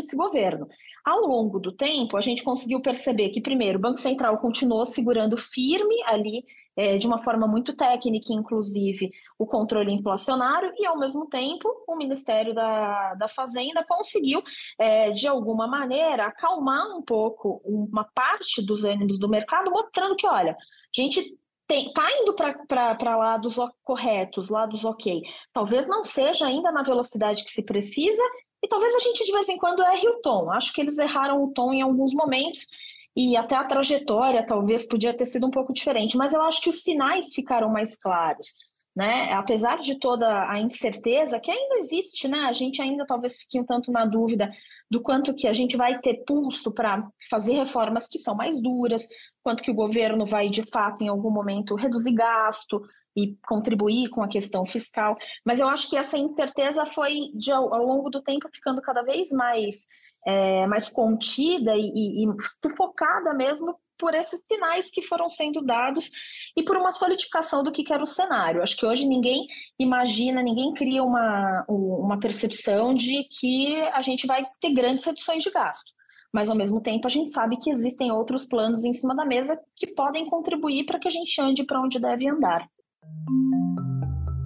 esse 0.00 0.14
governo. 0.14 0.68
Ao 1.04 1.20
longo 1.20 1.58
do 1.58 1.72
tempo, 1.72 2.16
a 2.16 2.20
gente 2.20 2.42
conseguiu 2.42 2.80
perceber 2.80 3.30
que, 3.30 3.40
primeiro, 3.40 3.78
o 3.78 3.80
Banco 3.80 3.98
Central 3.98 4.38
continuou 4.38 4.84
segurando 4.84 5.36
firme 5.36 6.02
ali, 6.04 6.44
é, 6.76 6.98
de 6.98 7.06
uma 7.06 7.18
forma 7.18 7.46
muito 7.46 7.74
técnica, 7.74 8.32
inclusive, 8.32 9.10
o 9.38 9.46
controle 9.46 9.92
inflacionário, 9.92 10.72
e, 10.76 10.86
ao 10.86 10.98
mesmo 10.98 11.26
tempo, 11.28 11.68
o 11.86 11.96
Ministério 11.96 12.54
da, 12.54 13.14
da 13.14 13.28
Fazenda 13.28 13.84
conseguiu, 13.84 14.42
é, 14.78 15.10
de 15.10 15.26
alguma 15.26 15.66
maneira, 15.66 16.26
acalmar 16.26 16.96
um 16.96 17.02
pouco 17.02 17.62
uma 17.64 18.04
parte 18.04 18.64
dos 18.64 18.84
ânimos 18.84 19.18
do 19.18 19.28
mercado, 19.28 19.70
mostrando 19.70 20.16
que, 20.16 20.26
olha, 20.26 20.52
a 20.52 21.00
gente 21.00 21.38
está 21.68 22.06
indo 22.20 22.34
para 22.34 23.16
lados 23.16 23.56
corretos, 23.82 24.50
lados 24.50 24.84
ok. 24.84 25.22
Talvez 25.52 25.88
não 25.88 26.04
seja 26.04 26.46
ainda 26.46 26.70
na 26.70 26.82
velocidade 26.82 27.44
que 27.44 27.50
se 27.50 27.64
precisa, 27.64 28.22
e 28.64 28.68
talvez 28.68 28.94
a 28.94 28.98
gente 28.98 29.26
de 29.26 29.32
vez 29.32 29.46
em 29.50 29.58
quando 29.58 29.82
erre 29.82 30.08
o 30.08 30.22
tom. 30.22 30.50
Acho 30.50 30.72
que 30.72 30.80
eles 30.80 30.98
erraram 30.98 31.44
o 31.44 31.52
tom 31.52 31.70
em 31.74 31.82
alguns 31.82 32.14
momentos 32.14 32.70
e 33.14 33.36
até 33.36 33.54
a 33.54 33.64
trajetória 33.64 34.44
talvez 34.44 34.88
podia 34.88 35.12
ter 35.12 35.26
sido 35.26 35.46
um 35.46 35.50
pouco 35.50 35.70
diferente, 35.70 36.16
mas 36.16 36.32
eu 36.32 36.40
acho 36.40 36.62
que 36.62 36.70
os 36.70 36.82
sinais 36.82 37.34
ficaram 37.34 37.68
mais 37.68 37.94
claros. 37.94 38.56
Né? 38.96 39.32
Apesar 39.34 39.80
de 39.80 39.98
toda 39.98 40.48
a 40.48 40.58
incerteza 40.58 41.38
que 41.40 41.50
ainda 41.50 41.76
existe, 41.76 42.28
né? 42.28 42.44
A 42.48 42.52
gente 42.52 42.80
ainda 42.80 43.04
talvez 43.04 43.40
fique 43.42 43.58
um 43.58 43.64
tanto 43.64 43.90
na 43.90 44.06
dúvida 44.06 44.50
do 44.88 45.02
quanto 45.02 45.34
que 45.34 45.48
a 45.48 45.52
gente 45.52 45.76
vai 45.76 45.98
ter 45.98 46.24
pulso 46.24 46.72
para 46.72 47.04
fazer 47.28 47.54
reformas 47.54 48.06
que 48.06 48.20
são 48.20 48.36
mais 48.36 48.62
duras, 48.62 49.08
quanto 49.42 49.64
que 49.64 49.70
o 49.70 49.74
governo 49.74 50.24
vai 50.24 50.48
de 50.48 50.62
fato 50.70 51.02
em 51.02 51.08
algum 51.08 51.30
momento 51.30 51.74
reduzir 51.74 52.14
gasto, 52.14 52.80
e 53.16 53.36
contribuir 53.46 54.08
com 54.08 54.22
a 54.22 54.28
questão 54.28 54.64
fiscal. 54.66 55.16
Mas 55.44 55.58
eu 55.58 55.68
acho 55.68 55.88
que 55.88 55.96
essa 55.96 56.18
incerteza 56.18 56.84
foi, 56.86 57.30
de, 57.34 57.52
ao, 57.52 57.84
longo 57.84 58.10
do 58.10 58.22
tempo, 58.22 58.48
ficando 58.52 58.82
cada 58.82 59.02
vez 59.02 59.30
mais, 59.30 59.86
é, 60.26 60.66
mais 60.66 60.88
contida 60.88 61.76
e, 61.76 61.92
e, 61.94 62.24
e 62.24 62.28
sufocada 62.62 63.32
mesmo 63.32 63.76
por 63.98 64.14
esses 64.14 64.40
sinais 64.46 64.90
que 64.90 65.02
foram 65.02 65.28
sendo 65.28 65.62
dados 65.62 66.10
e 66.56 66.62
por 66.62 66.76
uma 66.76 66.90
solidificação 66.90 67.62
do 67.62 67.72
que 67.72 67.92
era 67.92 68.02
o 68.02 68.06
cenário. 68.06 68.62
Acho 68.62 68.76
que 68.76 68.86
hoje 68.86 69.06
ninguém 69.06 69.46
imagina, 69.78 70.42
ninguém 70.42 70.74
cria 70.74 71.02
uma, 71.02 71.64
uma 71.68 72.18
percepção 72.18 72.94
de 72.94 73.24
que 73.38 73.80
a 73.92 74.02
gente 74.02 74.26
vai 74.26 74.46
ter 74.60 74.72
grandes 74.72 75.04
reduções 75.04 75.42
de 75.42 75.50
gasto. 75.50 75.92
Mas, 76.32 76.50
ao 76.50 76.56
mesmo 76.56 76.80
tempo, 76.80 77.06
a 77.06 77.10
gente 77.10 77.30
sabe 77.30 77.56
que 77.56 77.70
existem 77.70 78.10
outros 78.10 78.44
planos 78.44 78.84
em 78.84 78.92
cima 78.92 79.14
da 79.14 79.24
mesa 79.24 79.56
que 79.76 79.86
podem 79.86 80.26
contribuir 80.26 80.84
para 80.84 80.98
que 80.98 81.06
a 81.06 81.10
gente 81.10 81.40
ande 81.40 81.62
para 81.62 81.80
onde 81.80 82.00
deve 82.00 82.28
andar. 82.28 82.68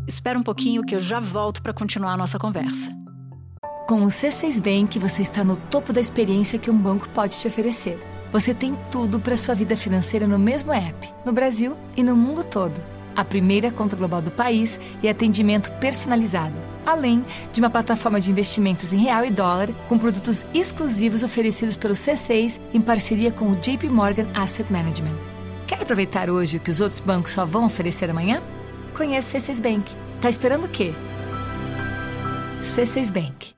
Espera 0.06 0.38
um 0.38 0.42
pouquinho 0.42 0.84
que 0.84 0.94
eu 0.94 1.00
já 1.00 1.20
volto 1.20 1.62
para 1.62 1.74
continuar 1.74 2.14
a 2.14 2.16
nossa 2.16 2.38
conversa. 2.38 2.90
Com 3.86 4.02
o 4.02 4.08
C6 4.08 4.60
Bank, 4.60 4.98
você 4.98 5.22
está 5.22 5.42
no 5.42 5.56
topo 5.56 5.92
da 5.92 6.00
experiência 6.00 6.58
que 6.58 6.70
um 6.70 6.76
banco 6.76 7.08
pode 7.10 7.38
te 7.38 7.46
oferecer. 7.46 7.98
Você 8.32 8.52
tem 8.52 8.74
tudo 8.90 9.18
para 9.18 9.36
sua 9.36 9.54
vida 9.54 9.76
financeira 9.76 10.26
no 10.26 10.38
mesmo 10.38 10.72
app, 10.72 11.08
no 11.24 11.32
Brasil 11.32 11.76
e 11.96 12.02
no 12.02 12.14
mundo 12.14 12.44
todo. 12.44 12.78
A 13.16 13.24
primeira 13.24 13.70
conta 13.70 13.96
global 13.96 14.22
do 14.22 14.30
país 14.30 14.78
e 15.02 15.08
atendimento 15.08 15.72
personalizado, 15.72 16.54
além 16.86 17.24
de 17.52 17.60
uma 17.60 17.70
plataforma 17.70 18.20
de 18.20 18.30
investimentos 18.30 18.92
em 18.92 18.98
real 18.98 19.24
e 19.24 19.30
dólar 19.30 19.72
com 19.88 19.98
produtos 19.98 20.44
exclusivos 20.54 21.22
oferecidos 21.22 21.76
pelo 21.76 21.94
C6 21.94 22.60
em 22.72 22.80
parceria 22.80 23.32
com 23.32 23.50
o 23.50 23.56
JP 23.56 23.88
Morgan 23.88 24.28
Asset 24.34 24.70
Management. 24.72 25.37
Quer 25.78 25.84
aproveitar 25.84 26.28
hoje 26.28 26.56
o 26.56 26.60
que 26.60 26.72
os 26.72 26.80
outros 26.80 26.98
bancos 26.98 27.30
só 27.30 27.46
vão 27.46 27.64
oferecer 27.64 28.10
amanhã? 28.10 28.42
Conheça 28.96 29.38
o 29.38 29.40
C6 29.40 29.62
Bank. 29.62 29.94
Tá 30.20 30.28
esperando 30.28 30.64
o 30.64 30.68
quê? 30.68 30.92
C6 32.64 33.12
Bank. 33.12 33.54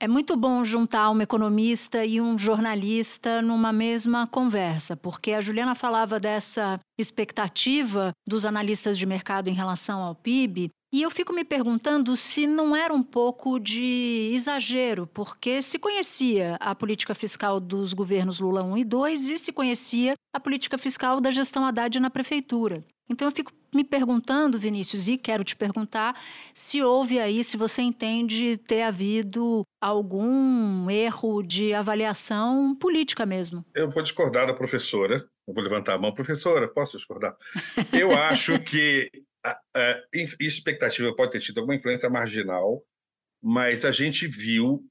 É 0.00 0.08
muito 0.08 0.34
bom 0.34 0.64
juntar 0.64 1.10
um 1.10 1.20
economista 1.20 2.06
e 2.06 2.22
um 2.22 2.38
jornalista 2.38 3.42
numa 3.42 3.70
mesma 3.70 4.26
conversa, 4.26 4.96
porque 4.96 5.32
a 5.32 5.42
Juliana 5.42 5.74
falava 5.74 6.18
dessa 6.18 6.80
expectativa 6.98 8.12
dos 8.26 8.46
analistas 8.46 8.96
de 8.96 9.04
mercado 9.04 9.48
em 9.48 9.52
relação 9.52 10.00
ao 10.00 10.14
PIB, 10.14 10.70
e 10.92 11.02
eu 11.02 11.10
fico 11.10 11.32
me 11.32 11.44
perguntando 11.44 12.16
se 12.16 12.46
não 12.46 12.74
era 12.74 12.92
um 12.92 13.02
pouco 13.02 13.60
de 13.60 14.32
exagero, 14.34 15.06
porque 15.06 15.62
se 15.62 15.78
conhecia 15.78 16.56
a 16.58 16.74
política 16.74 17.14
fiscal 17.14 17.60
dos 17.60 17.92
governos 17.92 18.40
Lula 18.40 18.62
1 18.62 18.78
e 18.78 18.84
2 18.84 19.28
e 19.28 19.38
se 19.38 19.52
conhecia 19.52 20.14
a 20.34 20.40
política 20.40 20.76
fiscal 20.76 21.20
da 21.20 21.30
gestão 21.30 21.64
Haddad 21.64 22.00
na 22.00 22.10
prefeitura. 22.10 22.84
Então 23.08 23.26
eu 23.26 23.32
fico 23.32 23.52
me 23.74 23.84
perguntando, 23.84 24.58
Vinícius, 24.58 25.08
e 25.08 25.16
quero 25.16 25.44
te 25.44 25.54
perguntar 25.54 26.20
se 26.54 26.82
houve 26.82 27.18
aí, 27.18 27.42
se 27.44 27.56
você 27.56 27.82
entende 27.82 28.56
ter 28.56 28.82
havido 28.82 29.62
algum 29.80 30.90
erro 30.90 31.42
de 31.42 31.72
avaliação 31.72 32.74
política 32.74 33.24
mesmo. 33.24 33.64
Eu 33.74 33.88
vou 33.88 34.02
discordar 34.02 34.46
da 34.46 34.54
professora. 34.54 35.24
Eu 35.46 35.54
vou 35.54 35.62
levantar 35.62 35.94
a 35.94 35.98
mão, 35.98 36.14
professora, 36.14 36.68
posso 36.68 36.96
discordar? 36.96 37.36
Eu 37.92 38.16
acho 38.16 38.58
que 38.60 39.10
a, 39.44 39.60
a 39.74 40.02
expectativa 40.40 41.14
pode 41.14 41.32
ter 41.32 41.40
tido 41.40 41.58
alguma 41.58 41.76
influência 41.76 42.10
marginal, 42.10 42.84
mas 43.42 43.84
a 43.84 43.90
gente 43.90 44.26
viu 44.26 44.84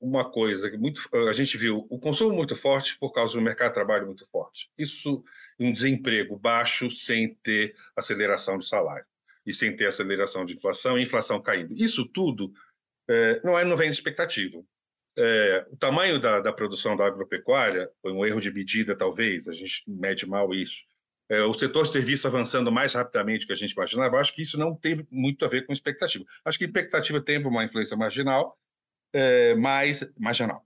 uma 0.00 0.28
coisa 0.28 0.68
que 0.68 0.76
muito 0.76 1.00
a 1.28 1.32
gente 1.32 1.56
viu 1.56 1.86
o 1.88 1.98
consumo 1.98 2.34
muito 2.34 2.56
forte 2.56 2.98
por 2.98 3.12
causa 3.12 3.34
do 3.34 3.40
mercado 3.40 3.68
de 3.68 3.74
trabalho 3.74 4.06
muito 4.06 4.26
forte. 4.30 4.68
Isso 4.76 5.22
um 5.58 5.72
desemprego 5.72 6.36
baixo 6.36 6.90
sem 6.90 7.36
ter 7.36 7.76
aceleração 7.96 8.58
de 8.58 8.66
salário 8.66 9.06
e 9.46 9.54
sem 9.54 9.76
ter 9.76 9.86
aceleração 9.86 10.44
de 10.44 10.54
inflação 10.54 10.98
e 10.98 11.04
inflação 11.04 11.40
caindo. 11.40 11.74
Isso 11.76 12.04
tudo 12.04 12.52
é, 13.08 13.40
não 13.44 13.56
é 13.56 13.64
não 13.64 13.76
vem 13.76 13.90
de 13.90 13.96
expectativa. 13.96 14.60
É, 15.16 15.66
o 15.70 15.76
tamanho 15.76 16.18
da, 16.18 16.40
da, 16.40 16.52
produção 16.52 16.96
da 16.96 17.06
agropecuária 17.06 17.88
foi 18.00 18.12
um 18.12 18.24
erro 18.24 18.40
de 18.40 18.50
medida 18.50 18.96
talvez 18.96 19.46
a 19.46 19.52
gente 19.52 19.84
mede 19.86 20.26
mal 20.26 20.54
isso 20.54 20.82
é, 21.32 21.42
o 21.44 21.54
setor 21.54 21.86
serviço 21.86 22.26
avançando 22.26 22.70
mais 22.70 22.92
rapidamente 22.92 23.44
do 23.44 23.46
que 23.46 23.54
a 23.54 23.56
gente 23.56 23.72
imaginava, 23.72 24.18
acho 24.18 24.34
que 24.34 24.42
isso 24.42 24.58
não 24.58 24.76
teve 24.76 25.06
muito 25.10 25.46
a 25.46 25.48
ver 25.48 25.64
com 25.64 25.72
expectativa. 25.72 26.26
Acho 26.44 26.58
que 26.58 26.66
expectativa 26.66 27.22
teve 27.22 27.48
uma 27.48 27.64
influência 27.64 27.96
marginal, 27.96 28.58
é, 29.14 29.54
mas 29.54 30.06
marginal. 30.18 30.62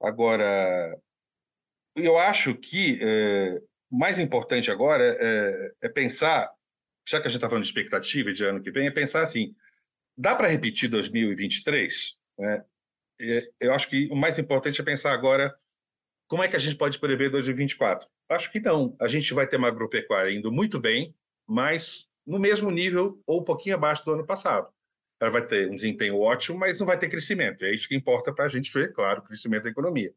Agora, 0.00 0.98
eu 1.94 2.16
acho 2.18 2.54
que 2.54 2.98
é, 3.02 3.60
mais 3.90 4.18
importante 4.18 4.70
agora 4.70 5.04
é, 5.04 5.72
é, 5.82 5.88
pensar, 5.90 6.50
já 7.06 7.20
que 7.20 7.26
a 7.26 7.30
gente 7.30 7.36
está 7.36 7.50
falando 7.50 7.64
de 7.64 7.68
expectativa 7.68 8.32
de 8.32 8.42
ano 8.42 8.62
que 8.62 8.70
vem, 8.70 8.86
é 8.86 8.90
pensar 8.90 9.22
assim, 9.22 9.54
dá 10.16 10.34
para 10.34 10.48
repetir 10.48 10.88
2023? 10.88 12.16
Né? 12.38 12.64
É, 13.20 13.50
eu 13.60 13.74
acho 13.74 13.86
que 13.86 14.08
o 14.10 14.16
mais 14.16 14.38
importante 14.38 14.80
é 14.80 14.84
pensar 14.84 15.12
agora 15.12 15.54
como 16.26 16.42
é 16.42 16.48
que 16.48 16.56
a 16.56 16.60
gente 16.60 16.76
pode 16.76 16.98
prever 16.98 17.28
2024? 17.28 18.08
Acho 18.30 18.50
que 18.52 18.60
não. 18.60 18.96
A 19.00 19.08
gente 19.08 19.34
vai 19.34 19.46
ter 19.46 19.56
uma 19.56 19.68
agropecuária 19.68 20.30
indo 20.30 20.52
muito 20.52 20.78
bem, 20.78 21.14
mas 21.46 22.06
no 22.24 22.38
mesmo 22.38 22.70
nível 22.70 23.20
ou 23.26 23.40
um 23.40 23.44
pouquinho 23.44 23.74
abaixo 23.74 24.04
do 24.04 24.12
ano 24.12 24.24
passado. 24.24 24.72
Ela 25.20 25.30
vai 25.30 25.46
ter 25.46 25.68
um 25.68 25.74
desempenho 25.74 26.18
ótimo, 26.18 26.58
mas 26.58 26.78
não 26.78 26.86
vai 26.86 26.98
ter 26.98 27.10
crescimento. 27.10 27.64
É 27.64 27.74
isso 27.74 27.88
que 27.88 27.94
importa 27.94 28.32
para 28.32 28.44
a 28.46 28.48
gente 28.48 28.72
ver, 28.72 28.92
claro, 28.92 29.20
o 29.20 29.24
crescimento 29.24 29.64
da 29.64 29.70
economia. 29.70 30.14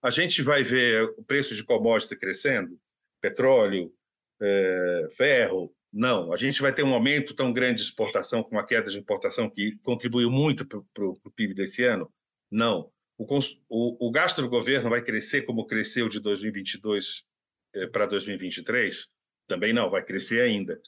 A 0.00 0.10
gente 0.10 0.40
vai 0.40 0.62
ver 0.62 1.02
o 1.18 1.24
preço 1.24 1.54
de 1.54 1.64
commodities 1.64 2.18
crescendo, 2.18 2.78
petróleo, 3.20 3.92
é, 4.40 5.06
ferro, 5.16 5.74
não. 5.92 6.32
A 6.32 6.36
gente 6.36 6.62
vai 6.62 6.72
ter 6.72 6.84
um 6.84 6.94
aumento 6.94 7.34
tão 7.34 7.52
grande 7.52 7.82
de 7.82 7.88
exportação, 7.88 8.42
com 8.42 8.52
uma 8.52 8.64
queda 8.64 8.88
de 8.88 8.98
importação 8.98 9.50
que 9.50 9.76
contribuiu 9.82 10.30
muito 10.30 10.64
para 10.66 11.04
o 11.04 11.32
PIB 11.34 11.54
desse 11.54 11.84
ano? 11.84 12.10
Não. 12.50 12.90
O, 13.18 13.26
o, 13.68 14.08
o, 14.08 14.10
gasto 14.12 14.40
do 14.40 14.48
governo 14.48 14.88
vai 14.88 15.02
crescer 15.02 15.42
como 15.42 15.66
cresceu 15.66 16.08
de 16.08 16.20
2022 16.20 17.04
eh, 17.16 17.37
para 17.86 18.06
2023? 18.06 19.08
Também 19.46 19.72
não, 19.72 19.90
vai 19.90 20.04
crescer 20.04 20.40
ainda. 20.40 20.80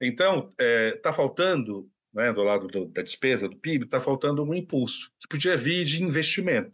Então, 0.00 0.48
está 0.50 0.64
eh, 0.64 0.92
tá 0.92 1.12
faltando, 1.12 1.90
né, 2.12 2.32
do 2.32 2.42
lado 2.42 2.66
do, 2.68 2.86
da 2.86 3.02
despesa 3.02 3.48
do 3.48 3.56
PIB, 3.56 3.84
está 3.84 4.00
faltando 4.00 4.42
um 4.42 4.54
impulso, 4.54 5.10
que 5.20 5.28
podia 5.28 5.56
vir 5.56 5.84
de 5.84 6.02
investimento, 6.02 6.72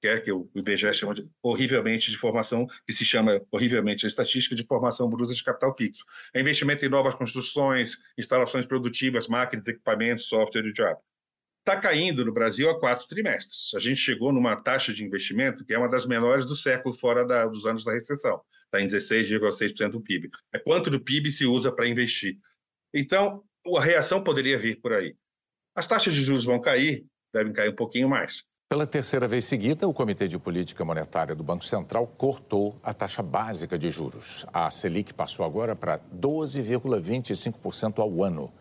que 0.00 0.08
é 0.08 0.20
que 0.20 0.32
o 0.32 0.48
IBGE 0.54 0.94
chama 0.94 1.14
de, 1.14 1.28
horrivelmente 1.42 2.10
de 2.10 2.16
formação, 2.16 2.66
que 2.86 2.92
se 2.92 3.04
chama 3.04 3.40
horrivelmente 3.50 4.06
a 4.06 4.08
estatística 4.08 4.54
de 4.54 4.64
formação 4.64 5.08
bruta 5.08 5.34
de 5.34 5.44
capital 5.44 5.76
fixo. 5.76 6.04
É 6.34 6.40
investimento 6.40 6.84
em 6.84 6.88
novas 6.88 7.14
construções, 7.14 7.98
instalações 8.16 8.66
produtivas, 8.66 9.28
máquinas, 9.28 9.66
equipamentos, 9.66 10.26
software 10.26 10.66
e 10.66 10.72
job 10.72 10.96
está 11.60 11.76
caindo 11.76 12.24
no 12.24 12.32
Brasil 12.32 12.68
há 12.68 12.78
quatro 12.78 13.06
trimestres. 13.06 13.72
A 13.74 13.78
gente 13.78 13.96
chegou 13.96 14.32
numa 14.32 14.56
taxa 14.56 14.92
de 14.92 15.04
investimento 15.04 15.64
que 15.64 15.72
é 15.72 15.78
uma 15.78 15.88
das 15.88 16.06
menores 16.06 16.44
do 16.44 16.56
século, 16.56 16.94
fora 16.94 17.24
da, 17.24 17.46
dos 17.46 17.66
anos 17.66 17.84
da 17.84 17.92
recessão. 17.92 18.40
Está 18.64 18.80
em 18.80 18.86
16,6% 18.86 19.90
do 19.90 20.00
PIB. 20.00 20.30
É 20.52 20.58
quanto 20.58 20.90
do 20.90 21.00
PIB 21.00 21.30
se 21.30 21.44
usa 21.44 21.70
para 21.70 21.88
investir. 21.88 22.38
Então, 22.94 23.42
a 23.76 23.80
reação 23.80 24.22
poderia 24.22 24.58
vir 24.58 24.80
por 24.80 24.92
aí. 24.92 25.14
As 25.74 25.86
taxas 25.86 26.14
de 26.14 26.24
juros 26.24 26.44
vão 26.44 26.60
cair, 26.60 27.04
devem 27.32 27.52
cair 27.52 27.70
um 27.70 27.76
pouquinho 27.76 28.08
mais. 28.08 28.44
Pela 28.68 28.86
terceira 28.86 29.26
vez 29.26 29.44
seguida, 29.44 29.88
o 29.88 29.92
Comitê 29.92 30.28
de 30.28 30.38
Política 30.38 30.84
Monetária 30.84 31.34
do 31.34 31.42
Banco 31.42 31.64
Central 31.64 32.06
cortou 32.06 32.78
a 32.84 32.94
taxa 32.94 33.20
básica 33.20 33.76
de 33.76 33.90
juros. 33.90 34.46
A 34.52 34.70
Selic 34.70 35.12
passou 35.12 35.44
agora 35.44 35.74
para 35.74 35.98
12,25% 35.98 37.98
ao 37.98 38.22
ano. 38.22 38.52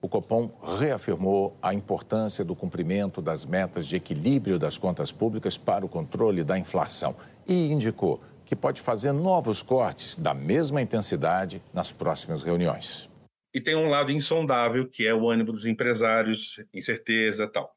O 0.00 0.08
Copom 0.08 0.50
reafirmou 0.78 1.56
a 1.60 1.72
importância 1.72 2.44
do 2.44 2.54
cumprimento 2.54 3.22
das 3.22 3.44
metas 3.44 3.86
de 3.86 3.96
equilíbrio 3.96 4.58
das 4.58 4.78
contas 4.78 5.10
públicas 5.10 5.56
para 5.56 5.84
o 5.84 5.88
controle 5.88 6.44
da 6.44 6.58
inflação 6.58 7.16
e 7.46 7.70
indicou 7.72 8.20
que 8.44 8.54
pode 8.54 8.80
fazer 8.80 9.12
novos 9.12 9.62
cortes 9.62 10.16
da 10.16 10.32
mesma 10.32 10.80
intensidade 10.80 11.60
nas 11.74 11.90
próximas 11.90 12.42
reuniões. 12.42 13.10
E 13.52 13.60
tem 13.60 13.74
um 13.74 13.88
lado 13.88 14.12
insondável, 14.12 14.86
que 14.86 15.06
é 15.06 15.14
o 15.14 15.28
ânimo 15.28 15.50
dos 15.50 15.66
empresários, 15.66 16.60
incerteza 16.72 17.48
tal. 17.48 17.72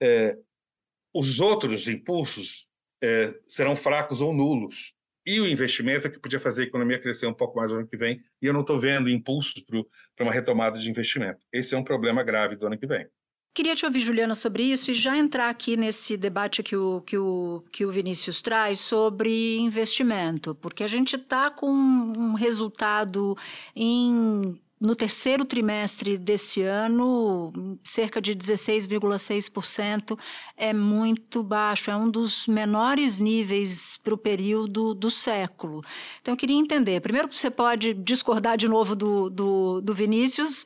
É, 0.00 0.38
os 1.14 1.40
outros 1.40 1.88
impulsos 1.88 2.68
é, 3.02 3.34
serão 3.48 3.74
fracos 3.74 4.20
ou 4.20 4.32
nulos. 4.32 4.94
E 5.24 5.40
o 5.40 5.46
investimento 5.46 6.06
é 6.06 6.10
que 6.10 6.18
podia 6.18 6.40
fazer 6.40 6.62
a 6.62 6.66
economia 6.66 6.98
crescer 6.98 7.26
um 7.26 7.34
pouco 7.34 7.56
mais 7.56 7.70
no 7.70 7.78
ano 7.78 7.86
que 7.86 7.96
vem, 7.96 8.20
e 8.40 8.46
eu 8.46 8.52
não 8.52 8.62
estou 8.62 8.78
vendo 8.78 9.08
impulsos 9.08 9.54
para 10.16 10.24
uma 10.24 10.32
retomada 10.32 10.78
de 10.78 10.90
investimento. 10.90 11.40
Esse 11.52 11.74
é 11.74 11.78
um 11.78 11.84
problema 11.84 12.22
grave 12.22 12.56
do 12.56 12.66
ano 12.66 12.78
que 12.78 12.86
vem. 12.86 13.06
Queria 13.54 13.76
te 13.76 13.84
ouvir, 13.84 14.00
Juliana, 14.00 14.34
sobre 14.34 14.62
isso 14.62 14.90
e 14.90 14.94
já 14.94 15.14
entrar 15.14 15.50
aqui 15.50 15.76
nesse 15.76 16.16
debate 16.16 16.62
que 16.62 16.74
o, 16.74 17.02
que 17.02 17.18
o, 17.18 17.62
que 17.70 17.84
o 17.84 17.92
Vinícius 17.92 18.40
traz 18.40 18.80
sobre 18.80 19.58
investimento, 19.58 20.54
porque 20.54 20.82
a 20.82 20.86
gente 20.86 21.16
está 21.16 21.50
com 21.50 21.70
um 21.70 22.32
resultado 22.32 23.36
em 23.76 24.58
no 24.82 24.96
terceiro 24.96 25.44
trimestre 25.44 26.18
desse 26.18 26.60
ano, 26.60 27.52
cerca 27.84 28.20
de 28.20 28.34
16,6% 28.34 30.18
é 30.56 30.72
muito 30.72 31.40
baixo, 31.44 31.88
é 31.88 31.96
um 31.96 32.10
dos 32.10 32.48
menores 32.48 33.20
níveis 33.20 33.96
para 34.02 34.12
o 34.12 34.18
período 34.18 34.92
do 34.92 35.08
século. 35.08 35.82
Então, 36.20 36.34
eu 36.34 36.38
queria 36.38 36.56
entender. 36.56 37.00
Primeiro, 37.00 37.32
você 37.32 37.48
pode 37.48 37.94
discordar 37.94 38.56
de 38.56 38.66
novo 38.66 38.96
do, 38.96 39.30
do, 39.30 39.80
do 39.80 39.94
Vinícius 39.94 40.64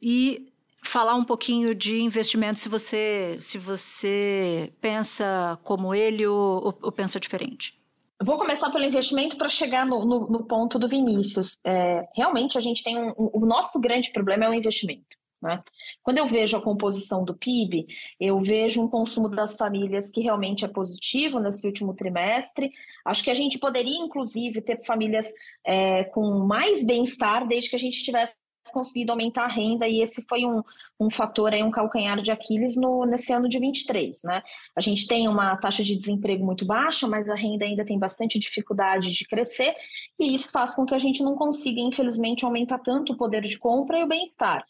e 0.00 0.50
falar 0.82 1.14
um 1.14 1.24
pouquinho 1.24 1.74
de 1.74 2.00
investimento, 2.00 2.58
se 2.58 2.70
você, 2.70 3.36
se 3.38 3.58
você 3.58 4.72
pensa 4.80 5.58
como 5.62 5.94
ele 5.94 6.26
ou, 6.26 6.64
ou, 6.64 6.78
ou 6.84 6.90
pensa 6.90 7.20
diferente. 7.20 7.81
Vou 8.24 8.38
começar 8.38 8.70
pelo 8.70 8.84
investimento 8.84 9.36
para 9.36 9.48
chegar 9.48 9.84
no, 9.84 10.04
no, 10.04 10.28
no, 10.28 10.44
ponto 10.44 10.78
do 10.78 10.88
Vinícius. 10.88 11.60
É, 11.64 12.06
realmente, 12.14 12.56
a 12.56 12.60
gente 12.60 12.82
tem 12.82 12.96
um, 12.98 13.10
um, 13.10 13.30
o 13.32 13.46
nosso 13.46 13.78
grande 13.80 14.12
problema 14.12 14.44
é 14.44 14.48
o 14.48 14.54
investimento. 14.54 15.16
Né? 15.42 15.60
Quando 16.02 16.18
eu 16.18 16.28
vejo 16.28 16.56
a 16.56 16.62
composição 16.62 17.24
do 17.24 17.34
PIB, 17.34 17.86
eu 18.20 18.38
vejo 18.38 18.80
um 18.80 18.88
consumo 18.88 19.28
das 19.28 19.56
famílias 19.56 20.10
que 20.10 20.20
realmente 20.20 20.64
é 20.64 20.68
positivo 20.68 21.40
nesse 21.40 21.66
último 21.66 21.94
trimestre. 21.94 22.70
Acho 23.04 23.24
que 23.24 23.30
a 23.30 23.34
gente 23.34 23.58
poderia, 23.58 23.98
inclusive, 23.98 24.62
ter 24.62 24.84
famílias 24.84 25.32
é, 25.66 26.04
com 26.04 26.46
mais 26.46 26.86
bem-estar 26.86 27.46
desde 27.48 27.70
que 27.70 27.76
a 27.76 27.78
gente 27.78 28.04
tivesse 28.04 28.36
conseguido 28.70 29.12
aumentar 29.12 29.44
a 29.44 29.48
renda 29.48 29.88
e 29.88 30.00
esse 30.00 30.22
foi 30.28 30.44
um, 30.44 30.62
um 31.00 31.10
fator 31.10 31.52
aí, 31.52 31.62
um 31.62 31.70
calcanhar 31.70 32.20
de 32.20 32.30
Aquiles 32.30 32.76
no, 32.76 33.04
nesse 33.04 33.32
ano 33.32 33.48
de 33.48 33.58
23, 33.58 34.22
né? 34.24 34.42
A 34.76 34.80
gente 34.80 35.06
tem 35.06 35.26
uma 35.26 35.56
taxa 35.56 35.82
de 35.82 35.96
desemprego 35.96 36.44
muito 36.44 36.64
baixa, 36.64 37.08
mas 37.08 37.28
a 37.30 37.34
renda 37.34 37.64
ainda 37.64 37.84
tem 37.84 37.98
bastante 37.98 38.38
dificuldade 38.38 39.12
de 39.12 39.26
crescer 39.26 39.74
e 40.20 40.34
isso 40.34 40.50
faz 40.50 40.74
com 40.74 40.84
que 40.84 40.94
a 40.94 40.98
gente 40.98 41.22
não 41.22 41.34
consiga, 41.34 41.80
infelizmente, 41.80 42.44
aumentar 42.44 42.78
tanto 42.78 43.14
o 43.14 43.16
poder 43.16 43.42
de 43.42 43.58
compra 43.58 43.98
e 43.98 44.04
o 44.04 44.08
bem-estar. 44.08 44.64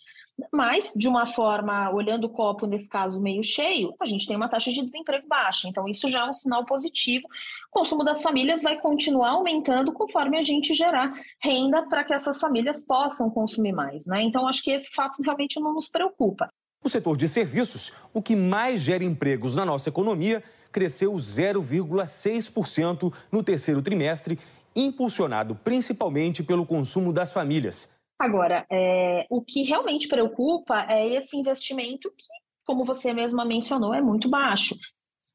Mas, 0.50 0.92
de 0.96 1.06
uma 1.06 1.26
forma, 1.26 1.90
olhando 1.90 2.24
o 2.24 2.30
copo, 2.30 2.66
nesse 2.66 2.88
caso, 2.88 3.22
meio 3.22 3.42
cheio, 3.42 3.94
a 4.00 4.06
gente 4.06 4.26
tem 4.26 4.36
uma 4.36 4.48
taxa 4.48 4.70
de 4.70 4.82
desemprego 4.82 5.26
baixa. 5.28 5.68
Então, 5.68 5.86
isso 5.86 6.08
já 6.08 6.20
é 6.20 6.28
um 6.28 6.32
sinal 6.32 6.64
positivo. 6.64 7.26
O 7.70 7.78
consumo 7.78 8.02
das 8.02 8.22
famílias 8.22 8.62
vai 8.62 8.80
continuar 8.80 9.30
aumentando 9.30 9.92
conforme 9.92 10.38
a 10.38 10.42
gente 10.42 10.74
gerar 10.74 11.12
renda 11.40 11.86
para 11.88 12.04
que 12.04 12.14
essas 12.14 12.38
famílias 12.38 12.86
possam 12.86 13.30
consumir 13.30 13.72
mais. 13.72 14.06
Né? 14.06 14.22
Então, 14.22 14.46
acho 14.46 14.62
que 14.62 14.70
esse 14.70 14.90
fato 14.90 15.22
realmente 15.22 15.60
não 15.60 15.74
nos 15.74 15.88
preocupa. 15.88 16.48
O 16.84 16.88
setor 16.88 17.16
de 17.16 17.28
serviços, 17.28 17.92
o 18.12 18.20
que 18.20 18.34
mais 18.34 18.80
gera 18.80 19.04
empregos 19.04 19.54
na 19.54 19.64
nossa 19.64 19.88
economia, 19.88 20.42
cresceu 20.72 21.12
0,6% 21.12 23.12
no 23.30 23.42
terceiro 23.42 23.80
trimestre, 23.80 24.38
impulsionado 24.74 25.54
principalmente 25.54 26.42
pelo 26.42 26.66
consumo 26.66 27.12
das 27.12 27.30
famílias. 27.30 27.88
Agora, 28.23 28.64
é, 28.71 29.26
o 29.29 29.43
que 29.43 29.64
realmente 29.64 30.07
preocupa 30.07 30.87
é 30.88 31.12
esse 31.12 31.37
investimento 31.37 32.09
que, 32.17 32.25
como 32.64 32.85
você 32.85 33.12
mesma 33.12 33.45
mencionou, 33.45 33.93
é 33.93 34.00
muito 34.00 34.31
baixo. 34.31 34.76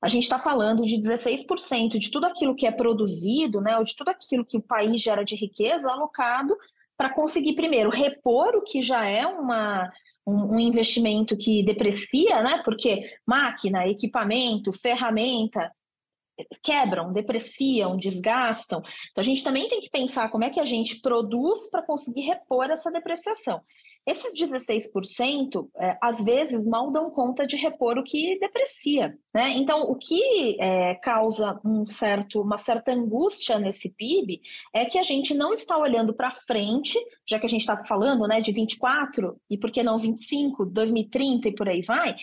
A 0.02 0.08
gente 0.08 0.24
está 0.24 0.40
falando 0.40 0.86
de 0.86 0.96
16% 0.96 2.00
de 2.00 2.10
tudo 2.10 2.28
aquilo 2.28 2.56
que 2.56 2.66
é 2.66 2.72
produzido, 2.72 3.60
né, 3.60 3.78
ou 3.78 3.84
de 3.84 3.94
tudo 3.94 4.08
aquilo 4.08 4.46
que 4.46 4.56
o 4.56 4.62
país 4.62 5.02
gera 5.02 5.26
de 5.26 5.36
riqueza 5.36 5.92
alocado 5.92 6.56
para 6.96 7.14
conseguir, 7.14 7.56
primeiro, 7.56 7.90
repor 7.90 8.56
o 8.56 8.64
que 8.64 8.82
já 8.82 9.06
é 9.06 9.28
uma, 9.28 9.92
um, 10.26 10.56
um, 10.56 10.60
investimento 10.60 11.36
que 11.36 11.62
deprecia, 11.64 12.42
né, 12.42 12.62
porque 12.64 13.02
máquina, 13.26 13.86
equipamento, 13.86 14.72
ferramenta, 14.72 15.70
quebram, 16.62 17.12
depreciam, 17.12 17.98
desgastam. 17.98 18.82
Então 19.12 19.22
a 19.22 19.24
gente 19.24 19.44
também 19.44 19.68
tem 19.68 19.80
que 19.82 19.90
pensar 19.90 20.30
como 20.30 20.44
é 20.44 20.50
que 20.50 20.60
a 20.60 20.66
gente 20.66 21.02
produz 21.02 21.70
para 21.70 21.86
conseguir 21.86 22.22
repor 22.22 22.70
essa 22.70 22.92
depreciação. 22.92 23.62
Esses 24.08 24.34
16%, 24.40 25.68
é, 25.78 25.98
às 26.02 26.24
vezes, 26.24 26.66
mal 26.66 26.90
dão 26.94 27.12
conta 27.12 27.46
de 27.46 27.58
repor 27.58 27.98
o 27.98 28.04
que 28.04 28.40
deprecia. 28.40 29.14
Né? 29.34 29.50
Então, 29.50 29.82
o 29.82 29.96
que 29.96 30.56
é, 30.62 30.96
causa 30.96 31.60
um 31.64 31.86
certo, 31.86 32.42
uma 32.42 32.58
certa 32.58 32.94
angústia 32.94 33.60
nesse 33.60 33.94
PIB 33.98 34.40
é 34.74 34.86
que 34.86 34.98
a 34.98 35.04
gente 35.04 35.34
não 35.34 35.52
está 35.52 35.78
olhando 35.78 36.14
para 36.14 36.32
frente, 36.32 36.98
já 37.30 37.38
que 37.38 37.46
a 37.46 37.50
gente 37.50 37.62
está 37.62 37.84
falando 37.84 38.26
né, 38.26 38.40
de 38.40 38.54
24, 38.54 39.36
e 39.50 39.58
por 39.58 39.72
que 39.72 39.84
não 39.84 39.98
25, 39.98 40.66
2030 40.68 41.50
e 41.50 41.54
por 41.54 41.68
aí 41.68 41.82
vai, 41.82 42.16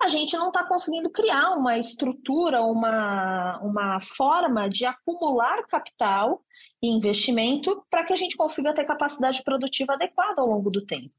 a 0.00 0.08
gente 0.08 0.36
não 0.36 0.48
está 0.48 0.64
conseguindo 0.64 1.10
criar 1.10 1.50
uma 1.56 1.76
estrutura, 1.76 2.62
uma, 2.62 3.58
uma 3.58 4.00
forma 4.00 4.68
de 4.68 4.86
acumular 4.86 5.66
capital 5.66 6.42
e 6.80 6.88
investimento 6.88 7.84
para 7.90 8.04
que 8.04 8.12
a 8.12 8.16
gente 8.16 8.36
consiga 8.36 8.72
ter 8.72 8.84
capacidade 8.84 9.42
produtiva 9.42 9.94
adequada 9.94 10.40
ao 10.40 10.48
longo 10.48 10.70
do 10.70 10.86
tempo. 10.86 11.10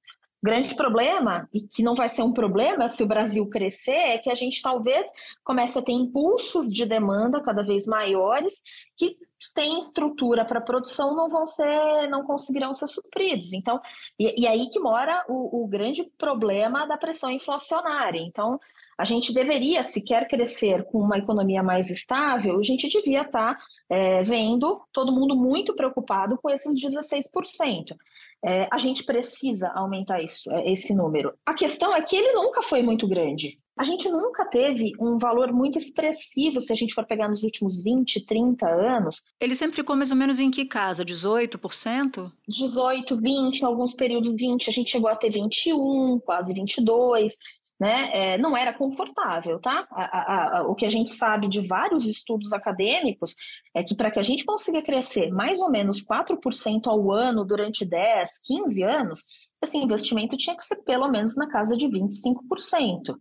Grande 0.42 0.74
problema, 0.74 1.50
e 1.54 1.60
que 1.60 1.84
não 1.84 1.96
vai 1.96 2.08
ser 2.08 2.22
um 2.22 2.32
problema 2.32 2.88
se 2.88 3.04
o 3.04 3.08
Brasil 3.08 3.50
crescer, 3.50 3.92
é 3.92 4.18
que 4.18 4.30
a 4.30 4.36
gente 4.36 4.62
talvez 4.62 5.12
comece 5.44 5.78
a 5.78 5.82
ter 5.82 5.92
impulsos 5.92 6.72
de 6.72 6.86
demanda 6.86 7.42
cada 7.42 7.62
vez 7.62 7.86
maiores 7.86 8.62
que 8.96 9.18
sem 9.40 9.80
estrutura 9.80 10.44
para 10.44 10.60
produção 10.60 11.16
não 11.16 11.30
vão 11.30 11.46
ser, 11.46 12.10
não 12.10 12.24
conseguirão 12.24 12.74
ser 12.74 12.88
supridos. 12.88 13.54
Então, 13.54 13.80
e, 14.20 14.42
e 14.42 14.48
aí 14.48 14.70
que 14.70 14.80
mora 14.80 15.24
o, 15.30 15.64
o, 15.64 15.68
grande 15.68 16.04
problema 16.18 16.86
da 16.86 16.98
pressão 16.98 17.32
inflacionária. 17.32 18.20
Então, 18.20 18.60
a 18.98 19.06
gente 19.06 19.34
deveria, 19.34 19.84
se 19.84 20.04
quer 20.04 20.28
crescer 20.28 20.84
com 20.86 21.00
uma 21.00 21.18
economia 21.18 21.64
mais 21.64 21.90
estável, 21.90 22.60
a 22.60 22.64
gente 22.64 22.90
devia 22.90 23.22
estar 23.22 23.56
tá, 23.56 23.62
é, 23.90 24.22
vendo 24.24 24.82
todo 24.92 25.12
mundo 25.12 25.36
muito 25.36 25.74
preocupado 25.74 26.38
com 26.38 26.50
esses 26.50 26.76
16%. 26.76 27.96
É, 28.44 28.68
a 28.72 28.78
gente 28.78 29.04
precisa 29.04 29.72
aumentar 29.74 30.22
isso, 30.22 30.52
é, 30.52 30.70
esse 30.70 30.94
número. 30.94 31.34
A 31.46 31.54
questão 31.54 31.96
é 31.96 32.02
que 32.02 32.16
ele 32.16 32.34
nunca 32.34 32.62
foi 32.62 32.82
muito 32.82 33.08
grande 33.08 33.60
a 33.80 33.84
gente 33.84 34.10
nunca 34.10 34.44
teve 34.44 34.92
um 35.00 35.18
valor 35.18 35.54
muito 35.54 35.78
expressivo 35.78 36.60
se 36.60 36.74
a 36.74 36.76
gente 36.76 36.94
for 36.94 37.06
pegar 37.06 37.30
nos 37.30 37.44
últimos 37.44 37.82
20, 37.82 38.26
30 38.26 38.68
anos. 38.68 39.24
Ele 39.40 39.56
sempre 39.56 39.78
ficou 39.78 39.96
mais 39.96 40.12
ou 40.12 40.18
menos 40.18 40.38
em 40.38 40.52
que 40.52 40.66
casa? 40.66 41.06
18%? 41.06 42.30
18, 42.46 43.22
20, 43.22 43.62
em 43.62 43.66
alguns 43.66 43.94
períodos 43.94 44.36
20, 44.36 44.70
a 44.70 44.74
gente 44.74 44.92
chegou 44.92 45.10
a 45.10 45.16
ter 45.16 45.30
21, 45.30 46.20
quase 46.26 46.54
22. 46.54 47.38
Né? 47.80 48.10
É, 48.12 48.38
não 48.38 48.58
era 48.58 48.74
confortável, 48.74 49.58
tá? 49.62 49.88
A, 49.92 50.04
a, 50.04 50.58
a, 50.58 50.62
o 50.64 50.76
que 50.76 50.86
a 50.86 50.90
gente 50.90 51.12
sabe 51.12 51.48
de 51.48 51.66
vários 51.66 52.06
estudos 52.06 52.52
acadêmicos 52.52 53.34
é 53.74 53.82
que 53.82 53.96
para 53.96 54.12
que 54.12 54.20
a 54.20 54.24
gente 54.24 54.44
consiga 54.44 54.82
crescer 54.82 55.32
mais 55.32 55.62
ou 55.62 55.72
menos 55.72 56.06
4% 56.06 56.88
ao 56.88 57.10
ano 57.14 57.46
durante 57.46 57.86
10, 57.86 58.42
15 58.46 58.84
anos, 58.84 59.24
esse 59.64 59.78
investimento 59.78 60.36
tinha 60.36 60.58
que 60.58 60.64
ser 60.66 60.84
pelo 60.84 61.08
menos 61.08 61.38
na 61.38 61.48
casa 61.48 61.78
de 61.78 61.88
25% 61.88 63.16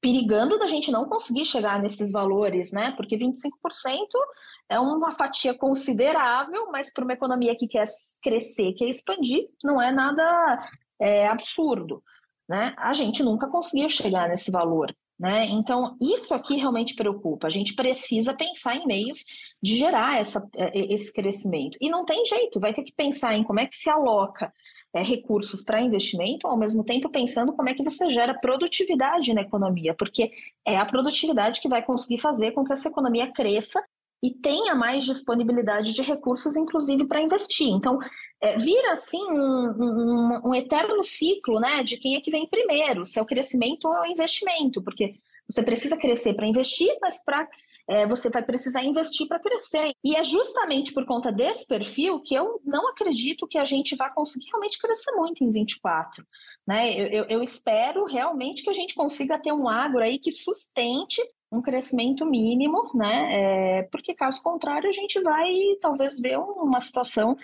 perigando 0.00 0.58
da 0.58 0.66
gente 0.66 0.90
não 0.90 1.06
conseguir 1.06 1.44
chegar 1.44 1.80
nesses 1.80 2.10
valores, 2.10 2.72
né? 2.72 2.92
Porque 2.96 3.16
25% 3.16 3.50
é 4.68 4.80
uma 4.80 5.12
fatia 5.12 5.52
considerável, 5.54 6.70
mas 6.72 6.92
para 6.92 7.04
uma 7.04 7.12
economia 7.12 7.54
que 7.54 7.68
quer 7.68 7.84
crescer, 8.22 8.72
quer 8.72 8.88
expandir, 8.88 9.48
não 9.62 9.80
é 9.80 9.92
nada 9.92 10.68
é, 10.98 11.28
absurdo, 11.28 12.02
né? 12.48 12.74
A 12.78 12.94
gente 12.94 13.22
nunca 13.22 13.46
conseguiu 13.46 13.88
chegar 13.88 14.28
nesse 14.28 14.50
valor. 14.50 14.94
Né? 15.18 15.44
Então, 15.50 15.98
isso 16.00 16.32
aqui 16.32 16.56
realmente 16.56 16.94
preocupa. 16.94 17.46
A 17.46 17.50
gente 17.50 17.74
precisa 17.74 18.32
pensar 18.32 18.74
em 18.74 18.86
meios 18.86 19.26
de 19.62 19.76
gerar 19.76 20.18
essa, 20.18 20.48
é, 20.56 20.94
esse 20.94 21.12
crescimento. 21.12 21.76
E 21.78 21.90
não 21.90 22.06
tem 22.06 22.24
jeito, 22.24 22.58
vai 22.58 22.72
ter 22.72 22.82
que 22.82 22.94
pensar 22.94 23.34
em 23.34 23.44
como 23.44 23.60
é 23.60 23.66
que 23.66 23.76
se 23.76 23.90
aloca 23.90 24.50
é, 24.92 25.02
recursos 25.02 25.62
para 25.62 25.80
investimento, 25.80 26.46
ao 26.46 26.56
mesmo 26.56 26.84
tempo 26.84 27.08
pensando 27.08 27.52
como 27.52 27.68
é 27.68 27.74
que 27.74 27.82
você 27.82 28.10
gera 28.10 28.34
produtividade 28.34 29.32
na 29.32 29.42
economia, 29.42 29.94
porque 29.94 30.30
é 30.66 30.76
a 30.76 30.84
produtividade 30.84 31.60
que 31.60 31.68
vai 31.68 31.82
conseguir 31.82 32.18
fazer 32.18 32.52
com 32.52 32.64
que 32.64 32.72
essa 32.72 32.88
economia 32.88 33.30
cresça 33.30 33.82
e 34.22 34.30
tenha 34.30 34.74
mais 34.74 35.04
disponibilidade 35.04 35.94
de 35.94 36.02
recursos, 36.02 36.54
inclusive 36.54 37.06
para 37.06 37.22
investir. 37.22 37.68
Então, 37.68 37.98
é, 38.40 38.58
vira 38.58 38.92
assim 38.92 39.22
um, 39.30 39.70
um, 39.70 40.40
um, 40.48 40.54
eterno 40.54 41.02
ciclo 41.02 41.58
né, 41.58 41.82
de 41.82 41.96
quem 41.96 42.16
é 42.16 42.20
que 42.20 42.30
vem 42.30 42.46
primeiro, 42.46 43.06
se 43.06 43.18
é 43.18 43.22
o 43.22 43.26
crescimento 43.26 43.86
ou 43.86 43.94
é 43.94 44.02
o 44.02 44.12
investimento, 44.12 44.82
porque 44.82 45.14
você 45.48 45.62
precisa 45.62 45.96
crescer 45.96 46.34
para 46.34 46.46
investir, 46.46 46.94
mas 47.00 47.24
para 47.24 47.48
é, 47.90 48.06
você 48.06 48.30
vai 48.30 48.42
precisar 48.42 48.84
investir 48.84 49.26
para 49.26 49.40
crescer. 49.40 49.92
E 50.04 50.14
é 50.14 50.22
justamente 50.22 50.92
por 50.92 51.04
conta 51.04 51.32
desse 51.32 51.66
perfil 51.66 52.20
que 52.20 52.34
eu 52.34 52.60
não 52.64 52.88
acredito 52.88 53.48
que 53.48 53.58
a 53.58 53.64
gente 53.64 53.96
vai 53.96 54.12
conseguir 54.14 54.46
realmente 54.46 54.78
crescer 54.78 55.10
muito 55.16 55.42
em 55.42 55.50
24. 55.50 56.24
Né? 56.64 56.92
Eu, 56.92 57.06
eu, 57.08 57.24
eu 57.24 57.42
espero 57.42 58.04
realmente 58.04 58.62
que 58.62 58.70
a 58.70 58.72
gente 58.72 58.94
consiga 58.94 59.38
ter 59.38 59.52
um 59.52 59.68
agro 59.68 59.98
aí 59.98 60.20
que 60.20 60.30
sustente 60.30 61.20
um 61.50 61.60
crescimento 61.60 62.24
mínimo, 62.24 62.92
né? 62.94 63.80
É, 63.80 63.82
porque 63.90 64.14
caso 64.14 64.40
contrário, 64.40 64.88
a 64.88 64.92
gente 64.92 65.20
vai 65.20 65.50
talvez 65.80 66.20
ver 66.20 66.38
uma 66.38 66.78
situação 66.78 67.36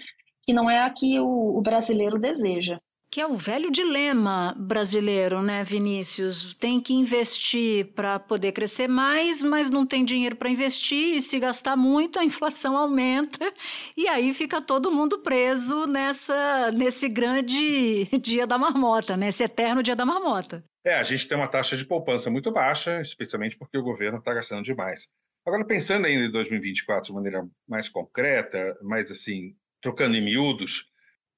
que 0.42 0.52
não 0.52 0.70
é 0.70 0.78
a 0.78 0.90
que 0.90 1.18
o, 1.18 1.59
o 1.59 1.61
brasileiro 1.61 2.16
deseja 2.16 2.78
que 3.16 3.20
é 3.22 3.26
o 3.26 3.35
velho 3.35 3.70
dilema 3.70 4.55
brasileiro, 4.59 5.40
né, 5.40 5.64
Vinícius? 5.64 6.55
Tem 6.57 6.79
que 6.79 6.92
investir 6.92 7.87
para 7.94 8.18
poder 8.18 8.52
crescer 8.52 8.88
mais, 8.88 9.42
mas 9.42 9.70
não 9.70 9.87
tem 9.87 10.05
dinheiro 10.05 10.37
para 10.37 10.50
investir, 10.50 11.16
e 11.16 11.22
se 11.22 11.38
gastar 11.38 11.79
muito, 11.79 12.18
a 12.18 12.24
inflação 12.26 12.76
aumenta, 12.76 13.50
e 13.96 14.07
aí 14.07 14.35
fica 14.35 14.61
todo 14.61 14.92
mundo 14.92 15.20
preso 15.20 15.87
nessa, 15.87 16.70
nesse 16.72 17.09
grande 17.09 18.05
dia 18.20 18.46
da 18.46 18.59
marmota, 18.59 19.16
nesse 19.16 19.42
eterno 19.42 19.83
dia 19.83 19.96
da 19.96 20.05
marmota. 20.05 20.62
É, 20.85 20.96
a 20.96 21.02
gente 21.02 21.26
tem 21.26 21.38
uma 21.38 21.48
taxa 21.48 21.74
de 21.74 21.87
poupança 21.87 22.31
muito 22.31 22.52
baixa, 22.52 23.00
especialmente 23.00 23.57
porque 23.57 23.79
o 23.79 23.83
governo 23.83 24.18
está 24.18 24.35
gastando 24.35 24.62
demais. 24.62 25.09
Agora, 25.46 25.64
pensando 25.64 26.05
ainda 26.05 26.26
em 26.26 26.31
2024 26.31 27.07
de 27.07 27.14
maneira 27.14 27.48
mais 27.66 27.88
concreta, 27.88 28.76
mais 28.83 29.11
assim, 29.11 29.57
trocando 29.81 30.16
em 30.16 30.22
miúdos, 30.22 30.85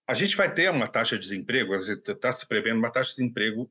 a 0.08 0.14
gente 0.14 0.34
vai 0.34 0.52
ter 0.52 0.70
uma 0.70 0.88
taxa 0.88 1.16
de 1.18 1.28
desemprego, 1.28 1.76
está 1.76 2.32
se 2.32 2.48
prevendo 2.48 2.78
uma 2.78 2.90
taxa 2.90 3.10
de 3.10 3.16
desemprego 3.16 3.70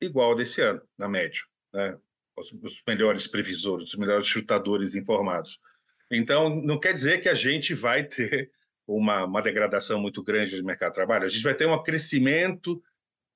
igual 0.00 0.34
desse 0.34 0.62
ano, 0.62 0.80
na 0.96 1.06
média. 1.06 1.42
Né? 1.72 1.98
Os, 2.34 2.50
os, 2.50 2.82
melhores 2.88 3.26
previsores, 3.26 3.90
os 3.90 3.96
melhores 3.96 4.26
chutadores 4.26 4.94
informados. 4.94 5.60
Então, 6.10 6.48
não 6.62 6.80
quer 6.80 6.94
dizer 6.94 7.20
que 7.20 7.28
a 7.28 7.34
gente 7.34 7.74
vai 7.74 8.04
ter 8.04 8.50
uma, 8.86 9.24
uma 9.24 9.42
degradação 9.42 10.00
muito 10.00 10.22
grande 10.22 10.56
do 10.56 10.64
mercado 10.64 10.92
de 10.92 10.96
trabalho. 10.96 11.26
A 11.26 11.28
gente 11.28 11.42
vai 11.42 11.54
ter 11.54 11.66
um 11.66 11.82
crescimento 11.82 12.82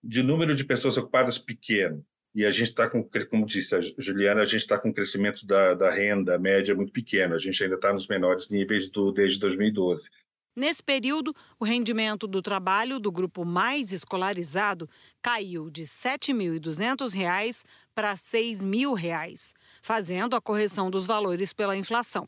de 0.02 0.22
número 0.22 0.54
de 0.54 0.64
pessoas 0.64 0.96
ocupadas 0.96 1.36
pequeno. 1.36 2.04
E 2.34 2.46
a 2.46 2.50
gente 2.50 2.68
está 2.68 2.88
com, 2.88 3.06
como 3.28 3.44
disse 3.44 3.74
a 3.74 3.80
Juliana, 3.98 4.40
a 4.40 4.46
gente 4.46 4.60
está 4.60 4.78
com 4.78 4.88
um 4.88 4.92
crescimento 4.92 5.44
da, 5.44 5.74
da, 5.74 5.90
renda 5.90 6.38
média 6.38 6.74
muito 6.74 6.92
pequeno. 6.92 7.34
A 7.34 7.38
gente 7.38 7.62
ainda 7.62 7.74
está 7.74 7.92
nos 7.92 8.06
menores 8.06 8.48
níveis 8.48 8.88
do, 8.88 9.12
desde 9.12 9.40
2012. 9.40 10.08
Nesse 10.54 10.82
período, 10.82 11.34
o 11.58 11.64
rendimento 11.64 12.26
do 12.26 12.42
trabalho 12.42 12.98
do 12.98 13.12
grupo 13.12 13.44
mais 13.44 13.92
escolarizado 13.92 14.88
caiu 15.22 15.70
de 15.70 15.82
R$ 15.82 15.88
7.200 15.88 17.62
para 17.94 18.10
R$ 18.10 18.16
6.000, 18.16 19.52
fazendo 19.80 20.34
a 20.34 20.40
correção 20.40 20.90
dos 20.90 21.06
valores 21.06 21.52
pela 21.52 21.76
inflação. 21.76 22.26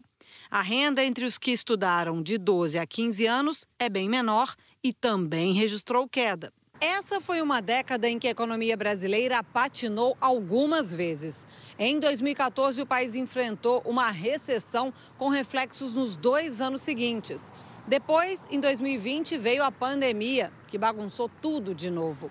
A 0.51 0.63
renda 0.63 1.05
entre 1.05 1.25
os 1.25 1.37
que 1.37 1.51
estudaram 1.51 2.23
de 2.23 2.39
12 2.39 2.79
a 2.79 2.87
15 2.87 3.27
anos 3.27 3.67
é 3.79 3.89
bem 3.89 4.09
menor 4.09 4.55
e 4.83 4.93
também 4.93 5.53
registrou 5.53 6.09
queda. 6.09 6.53
Essa 6.81 7.21
foi 7.21 7.41
uma 7.41 7.63
década 7.63 8.09
em 8.09 8.19
que 8.19 8.27
a 8.27 8.33
economia 8.33 8.77
brasileira 8.77 9.41
patinou 9.41 10.17
algumas 10.21 10.93
vezes. 10.93 11.47
Em 11.79 12.01
2014, 12.01 12.83
o 12.83 12.87
país 12.87 13.15
enfrentou 13.15 13.81
uma 13.85 14.11
recessão 14.11 14.93
com 15.17 15.29
reflexos 15.29 15.95
nos 15.95 16.17
dois 16.17 16.61
anos 16.61 16.83
seguintes. 16.83 17.55
Depois, 17.87 18.47
em 18.51 18.61
2020, 18.61 19.37
veio 19.37 19.65
a 19.65 19.73
pandemia, 19.73 20.53
que 20.69 20.79
bagunçou 20.79 21.29
tudo 21.41 21.75
de 21.75 21.91
novo. 21.91 22.31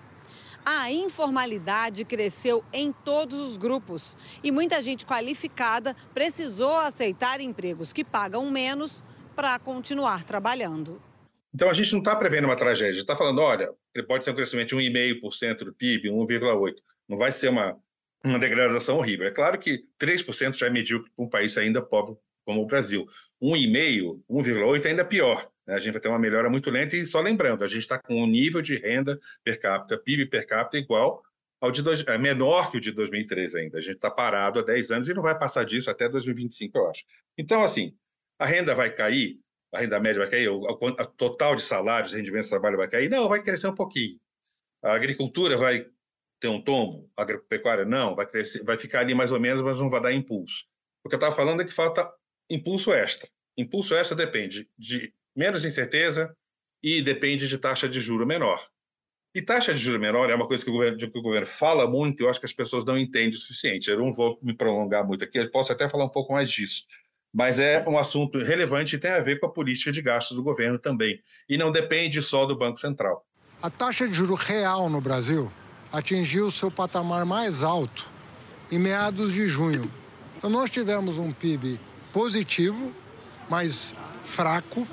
A 0.64 0.90
informalidade 0.90 2.04
cresceu 2.04 2.64
em 2.72 2.92
todos 2.92 3.38
os 3.38 3.56
grupos 3.56 4.16
e 4.42 4.52
muita 4.52 4.80
gente 4.80 5.04
qualificada 5.04 5.94
precisou 6.14 6.76
aceitar 6.76 7.40
empregos 7.40 7.92
que 7.92 8.04
pagam 8.04 8.48
menos 8.48 9.02
para 9.34 9.58
continuar 9.58 10.24
trabalhando. 10.24 11.02
Então, 11.54 11.68
a 11.68 11.74
gente 11.74 11.92
não 11.92 11.98
está 11.98 12.16
prevendo 12.16 12.44
uma 12.44 12.56
tragédia. 12.56 13.00
Está 13.00 13.16
falando, 13.16 13.40
olha, 13.40 13.70
pode 14.06 14.24
ser 14.24 14.30
um 14.30 14.34
crescimento 14.34 14.68
de 14.68 14.76
1,5% 14.76 15.64
do 15.64 15.74
PIB, 15.74 16.08
1,8%. 16.08 16.76
Não 17.08 17.18
vai 17.18 17.32
ser 17.32 17.48
uma, 17.48 17.76
uma 18.24 18.38
degradação 18.38 18.98
horrível. 18.98 19.26
É 19.26 19.30
claro 19.30 19.58
que 19.58 19.84
3% 20.00 20.56
já 20.56 20.66
é 20.66 20.70
medíocre 20.70 21.10
para 21.14 21.24
um 21.24 21.28
país 21.28 21.58
ainda 21.58 21.82
pobre 21.82 22.16
como 22.44 22.62
o 22.62 22.66
Brasil. 22.66 23.06
1,5%, 23.42 24.22
1,8% 24.30 24.86
ainda 24.86 25.04
pior. 25.04 25.50
Né? 25.66 25.74
A 25.74 25.78
gente 25.78 25.92
vai 25.92 26.00
ter 26.00 26.08
uma 26.08 26.18
melhora 26.18 26.50
muito 26.50 26.70
lenta. 26.70 26.96
E 26.96 27.06
só 27.06 27.20
lembrando, 27.20 27.64
a 27.64 27.68
gente 27.68 27.80
está 27.80 27.98
com 27.98 28.22
um 28.22 28.26
nível 28.26 28.62
de 28.62 28.76
renda 28.76 29.18
per 29.44 29.60
capita, 29.60 29.98
PIB 29.98 30.26
per 30.26 30.46
capita 30.46 30.78
igual 30.78 31.22
ao 31.62 31.70
de 31.70 31.80
dois, 31.80 32.04
é 32.04 32.18
menor 32.18 32.72
que 32.72 32.78
o 32.78 32.80
de 32.80 32.90
2013 32.90 33.56
ainda. 33.56 33.78
A 33.78 33.80
gente 33.80 33.94
está 33.94 34.10
parado 34.10 34.58
há 34.58 34.62
10 34.64 34.90
anos 34.90 35.08
e 35.08 35.14
não 35.14 35.22
vai 35.22 35.38
passar 35.38 35.64
disso 35.64 35.88
até 35.88 36.08
2025, 36.08 36.76
eu 36.76 36.90
acho. 36.90 37.04
Então, 37.38 37.62
assim, 37.62 37.96
a 38.36 38.44
renda 38.44 38.74
vai 38.74 38.92
cair, 38.92 39.38
a 39.72 39.78
renda 39.78 40.00
média 40.00 40.18
vai 40.18 40.28
cair, 40.28 40.48
o, 40.48 40.60
total 41.16 41.54
de 41.54 41.62
salários, 41.62 42.12
rendimento 42.12 42.42
de 42.42 42.50
trabalho 42.50 42.76
vai 42.76 42.88
cair? 42.88 43.08
Não, 43.08 43.28
vai 43.28 43.40
crescer 43.40 43.68
um 43.68 43.74
pouquinho. 43.76 44.18
A 44.82 44.92
agricultura 44.92 45.56
vai 45.56 45.86
ter 46.40 46.48
um 46.48 46.60
tombo, 46.60 47.08
a 47.16 47.22
agropecuária 47.22 47.84
não, 47.84 48.16
vai 48.16 48.26
crescer, 48.26 48.64
vai 48.64 48.76
ficar 48.76 48.98
ali 48.98 49.14
mais 49.14 49.30
ou 49.30 49.38
menos, 49.38 49.62
mas 49.62 49.78
não 49.78 49.88
vai 49.88 50.02
dar 50.02 50.12
impulso. 50.12 50.64
O 51.04 51.08
que 51.08 51.14
eu 51.14 51.16
estava 51.16 51.32
falando 51.32 51.62
é 51.62 51.64
que 51.64 51.72
falta 51.72 52.12
impulso 52.54 52.92
extra. 52.92 53.28
Impulso 53.56 53.94
extra 53.94 54.16
depende 54.16 54.68
de 54.78 55.12
menos 55.34 55.64
incerteza 55.64 56.34
e 56.82 57.02
depende 57.02 57.48
de 57.48 57.58
taxa 57.58 57.88
de 57.88 58.00
juro 58.00 58.26
menor. 58.26 58.66
E 59.34 59.40
taxa 59.40 59.72
de 59.72 59.80
juro 59.80 59.98
menor 59.98 60.28
é 60.30 60.34
uma 60.34 60.46
coisa 60.46 60.62
que 60.62 60.70
o 60.70 60.74
governo, 60.74 60.98
que 60.98 61.18
o 61.18 61.22
governo 61.22 61.46
fala 61.46 61.88
muito 61.88 62.20
e 62.20 62.24
eu 62.24 62.30
acho 62.30 62.40
que 62.40 62.46
as 62.46 62.52
pessoas 62.52 62.84
não 62.84 62.98
entendem 62.98 63.30
o 63.30 63.40
suficiente. 63.40 63.90
Eu 63.90 63.98
não 63.98 64.12
vou 64.12 64.38
me 64.42 64.54
prolongar 64.54 65.06
muito 65.06 65.24
aqui, 65.24 65.38
eu 65.38 65.50
posso 65.50 65.72
até 65.72 65.88
falar 65.88 66.04
um 66.04 66.10
pouco 66.10 66.32
mais 66.32 66.50
disso 66.50 66.84
mas 67.32 67.58
é 67.58 67.82
um 67.88 67.96
assunto 67.96 68.38
relevante 68.38 68.96
e 68.96 68.98
tem 68.98 69.10
a 69.10 69.20
ver 69.20 69.40
com 69.40 69.46
a 69.46 69.50
política 69.50 69.90
de 69.90 70.02
gastos 70.02 70.36
do 70.36 70.42
governo 70.42 70.78
também. 70.78 71.18
E 71.48 71.56
não 71.56 71.72
depende 71.72 72.22
só 72.22 72.44
do 72.44 72.56
Banco 72.56 72.78
Central. 72.78 73.24
A 73.62 73.70
taxa 73.70 74.06
de 74.06 74.12
juro 74.12 74.34
real 74.34 74.90
no 74.90 75.00
Brasil 75.00 75.50
atingiu 75.90 76.50
seu 76.50 76.70
patamar 76.70 77.24
mais 77.24 77.62
alto 77.62 78.06
em 78.70 78.78
meados 78.78 79.32
de 79.32 79.46
junho. 79.46 79.90
Então, 80.36 80.50
nós 80.50 80.68
tivemos 80.68 81.18
um 81.18 81.32
PIB 81.32 81.80
positivo, 82.12 82.92
mas 83.48 83.94
fraco, 84.24 84.86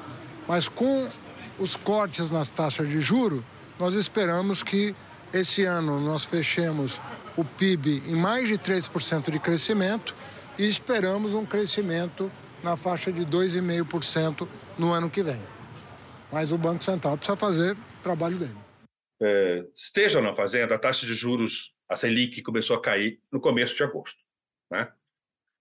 mas 0.47 0.67
com 0.67 1.09
os 1.57 1.75
cortes 1.75 2.31
nas 2.31 2.49
taxas 2.49 2.87
de 2.87 3.01
juro, 3.01 3.43
nós 3.77 3.93
esperamos 3.93 4.63
que 4.63 4.95
esse 5.33 5.63
ano 5.63 5.99
nós 5.99 6.23
fechemos 6.23 6.99
o 7.37 7.45
PIB 7.45 8.03
em 8.07 8.15
mais 8.15 8.47
de 8.47 8.55
3% 8.57 9.31
de 9.31 9.39
crescimento 9.39 10.15
e 10.57 10.67
esperamos 10.67 11.33
um 11.33 11.45
crescimento 11.45 12.31
na 12.63 12.75
faixa 12.75 13.11
de 13.11 13.25
2,5% 13.25 14.47
no 14.77 14.91
ano 14.91 15.09
que 15.09 15.23
vem. 15.23 15.41
Mas 16.31 16.51
o 16.51 16.57
Banco 16.57 16.83
Central 16.83 17.17
precisa 17.17 17.37
fazer 17.37 17.73
o 17.73 18.03
trabalho 18.03 18.37
dele. 18.37 18.57
É, 19.21 19.65
esteja 19.75 20.21
na 20.21 20.33
fazenda, 20.33 20.75
a 20.75 20.79
taxa 20.79 21.05
de 21.05 21.13
juros, 21.13 21.73
a 21.87 21.95
Selic, 21.95 22.41
começou 22.41 22.75
a 22.75 22.81
cair 22.81 23.19
no 23.31 23.39
começo 23.39 23.75
de 23.75 23.83
agosto. 23.83 24.19
Né? 24.71 24.91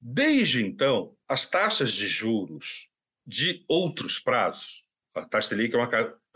Desde 0.00 0.64
então, 0.64 1.16
as 1.26 1.46
taxas 1.46 1.92
de 1.92 2.06
juros 2.06 2.88
de 3.26 3.64
outros 3.68 4.18
prazos, 4.18 4.84
a 5.14 5.24
taxa 5.26 5.48
Selic 5.48 5.74
é 5.74 5.78
uma 5.78 5.88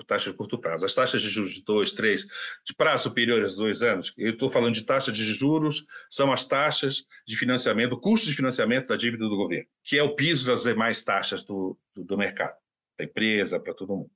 taxa 0.06 0.30
de 0.30 0.36
curto 0.36 0.58
prazo. 0.58 0.84
As 0.84 0.94
taxas 0.94 1.22
de 1.22 1.28
juros 1.28 1.52
de 1.52 1.62
dois, 1.62 1.92
três, 1.92 2.26
de 2.64 2.74
prazo 2.74 3.04
superiores 3.04 3.52
a 3.52 3.56
dois 3.56 3.82
anos, 3.82 4.12
eu 4.16 4.32
estou 4.32 4.50
falando 4.50 4.74
de 4.74 4.82
taxa 4.82 5.12
de 5.12 5.24
juros, 5.24 5.84
são 6.10 6.32
as 6.32 6.44
taxas 6.44 7.06
de 7.26 7.36
financiamento, 7.36 7.92
o 7.92 8.00
custo 8.00 8.28
de 8.28 8.34
financiamento 8.34 8.88
da 8.88 8.96
dívida 8.96 9.24
do 9.28 9.36
governo, 9.36 9.68
que 9.84 9.96
é 9.96 10.02
o 10.02 10.14
piso 10.14 10.46
das 10.46 10.64
demais 10.64 11.02
taxas 11.02 11.44
do, 11.44 11.78
do, 11.94 12.04
do 12.04 12.18
mercado, 12.18 12.56
da 12.98 13.04
empresa, 13.04 13.60
para 13.60 13.74
todo 13.74 13.96
mundo. 13.96 14.10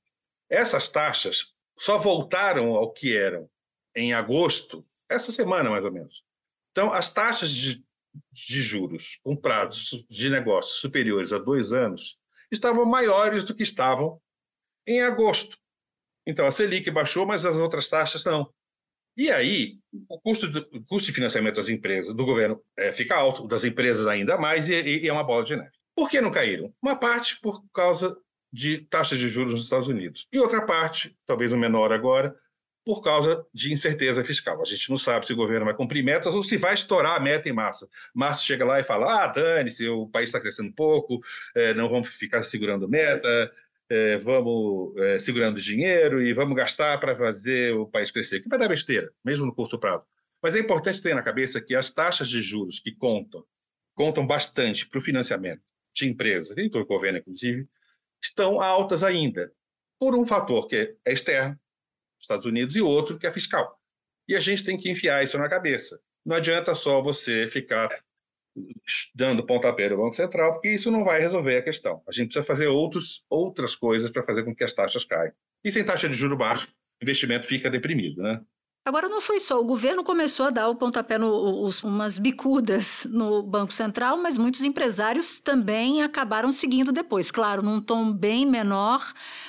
Essas 0.49 0.89
taxas 0.89 1.53
só 1.77 1.97
voltaram 1.97 2.75
ao 2.75 2.91
que 2.91 3.15
eram 3.15 3.49
em 3.95 4.13
agosto, 4.13 4.85
essa 5.09 5.31
semana 5.31 5.69
mais 5.69 5.85
ou 5.85 5.91
menos. 5.91 6.23
Então, 6.71 6.91
as 6.93 7.11
taxas 7.11 7.51
de, 7.51 7.83
de 8.31 8.61
juros 8.61 9.19
com 9.23 9.35
prazos 9.35 10.05
de 10.09 10.29
negócios 10.29 10.79
superiores 10.79 11.31
a 11.31 11.37
dois 11.37 11.71
anos 11.71 12.17
estavam 12.51 12.85
maiores 12.85 13.43
do 13.43 13.55
que 13.55 13.63
estavam 13.63 14.21
em 14.85 15.01
agosto. 15.01 15.57
Então, 16.25 16.45
a 16.45 16.51
Selic 16.51 16.89
baixou, 16.91 17.25
mas 17.25 17.45
as 17.45 17.57
outras 17.57 17.87
taxas 17.87 18.23
não. 18.25 18.53
E 19.17 19.31
aí, 19.31 19.79
o 20.07 20.19
custo 20.19 20.47
de, 20.47 20.59
o 20.59 20.83
custo 20.85 21.07
de 21.07 21.13
financiamento 21.13 21.55
das 21.55 21.69
empresas, 21.69 22.15
do 22.15 22.25
governo, 22.25 22.61
é, 22.77 22.91
fica 22.91 23.15
alto, 23.15 23.47
das 23.47 23.63
empresas 23.63 24.05
ainda 24.05 24.37
mais, 24.37 24.69
e, 24.69 24.75
e, 24.75 25.07
é 25.07 25.11
uma 25.11 25.23
bola 25.23 25.43
de 25.43 25.55
neve. 25.55 25.71
Por 25.95 26.09
que 26.09 26.21
não 26.21 26.29
caíram? 26.29 26.71
Uma 26.81 26.95
parte 26.95 27.39
por 27.41 27.63
causa 27.73 28.15
de 28.53 28.81
taxas 28.85 29.17
de 29.17 29.27
juros 29.27 29.53
nos 29.53 29.63
Estados 29.63 29.87
Unidos. 29.87 30.27
E 30.31 30.39
outra 30.39 30.65
parte, 30.65 31.17
talvez 31.25 31.51
o 31.51 31.57
menor 31.57 31.91
agora, 31.91 32.35
por 32.87 33.03
causa 33.03 33.45
de 33.53 33.73
incerteza 33.73 34.23
fiscal. 34.23 34.61
A 34.61 34.63
gente 34.63 34.89
não 34.89 34.97
sabe 34.97 35.25
se 35.25 35.33
o 35.33 35.35
governo 35.35 35.65
vai 35.65 35.75
cumprir 35.75 36.01
metas 36.01 36.33
ou 36.33 36.41
se 36.41 36.55
vai 36.55 36.73
estourar 36.73 37.17
a 37.17 37.19
meta 37.19 37.49
em 37.49 37.51
março. 37.51 37.85
Março 38.15 38.45
chega 38.45 38.63
lá 38.63 38.79
e 38.79 38.83
fala: 38.85 39.25
ah, 39.25 39.27
dane-se, 39.27 39.85
o 39.89 40.07
país 40.07 40.29
está 40.29 40.39
crescendo 40.39 40.71
pouco, 40.71 41.19
é, 41.53 41.73
não 41.73 41.89
vamos 41.89 42.07
ficar 42.07 42.45
segurando 42.45 42.87
meta, 42.87 43.51
é, 43.89 44.15
vamos 44.19 44.95
é, 44.99 45.19
segurando 45.19 45.59
dinheiro 45.59 46.23
e 46.23 46.33
vamos 46.33 46.55
gastar 46.55 46.97
para 46.97 47.13
fazer 47.13 47.75
o 47.75 47.85
país 47.85 48.09
crescer, 48.09 48.39
que 48.39 48.47
vai 48.47 48.57
dar 48.57 48.69
besteira, 48.69 49.11
mesmo 49.21 49.45
no 49.45 49.53
curto 49.53 49.77
prazo. 49.77 50.05
Mas 50.41 50.55
é 50.55 50.59
importante 50.59 51.01
ter 51.01 51.13
na 51.13 51.21
cabeça 51.21 51.59
que 51.59 51.75
as 51.75 51.89
taxas 51.89 52.29
de 52.29 52.39
juros 52.39 52.79
que 52.79 52.93
contam, 52.93 53.43
contam 53.95 54.25
bastante 54.25 54.87
para 54.87 54.99
o 54.99 55.01
financiamento 55.01 55.61
de 55.93 56.07
empresas, 56.07 56.57
e 56.57 56.69
do 56.69 56.85
governo, 56.85 57.19
inclusive, 57.19 57.67
estão 58.23 58.61
altas 58.61 59.03
ainda, 59.03 59.51
por 59.99 60.15
um 60.15 60.25
fator 60.25 60.69
que 60.69 60.95
é 61.03 61.11
externo, 61.11 61.59
Estados 62.19 62.45
Unidos, 62.45 62.75
e 62.75 62.81
outro 62.81 63.17
que 63.17 63.27
é 63.27 63.31
fiscal. 63.31 63.79
E 64.27 64.35
a 64.35 64.39
gente 64.39 64.63
tem 64.63 64.77
que 64.77 64.89
enfiar 64.89 65.23
isso 65.23 65.37
na 65.37 65.49
cabeça. 65.49 65.99
Não 66.25 66.35
adianta 66.35 66.75
só 66.75 67.01
você 67.01 67.47
ficar 67.47 67.89
dando 69.15 69.45
pontapé 69.45 69.89
no 69.89 69.97
Banco 69.97 70.15
Central, 70.15 70.53
porque 70.53 70.69
isso 70.69 70.91
não 70.91 71.03
vai 71.03 71.19
resolver 71.19 71.57
a 71.57 71.61
questão. 71.61 72.01
A 72.07 72.11
gente 72.11 72.27
precisa 72.27 72.43
fazer 72.43 72.67
outros, 72.67 73.23
outras 73.29 73.75
coisas 73.75 74.09
para 74.09 74.23
fazer 74.23 74.43
com 74.43 74.55
que 74.55 74.63
as 74.63 74.73
taxas 74.73 75.05
caiam. 75.05 75.33
E 75.63 75.71
sem 75.71 75.85
taxa 75.85 76.09
de 76.09 76.15
juro 76.15 76.35
baixo, 76.35 76.67
o 76.67 77.03
investimento 77.03 77.45
fica 77.45 77.69
deprimido, 77.69 78.21
né? 78.21 78.41
Agora, 78.87 79.09
não 79.09 79.19
foi 79.19 79.41
só. 79.41 79.59
O 79.59 79.65
governo 79.65 80.01
começou 80.01 80.45
a 80.45 80.49
dar 80.49 80.69
o 80.69 80.75
pontapé, 80.75 81.17
no, 81.17 81.61
os, 81.61 81.83
umas 81.83 82.17
bicudas 82.17 83.05
no 83.09 83.43
Banco 83.43 83.73
Central, 83.73 84.15
mas 84.15 84.37
muitos 84.37 84.63
empresários 84.63 85.41
também 85.41 86.01
acabaram 86.01 86.53
seguindo 86.53 86.89
depois. 86.89 87.29
Claro, 87.29 87.61
num 87.61 87.81
tom 87.81 88.13
bem 88.13 88.45
menor, 88.45 89.01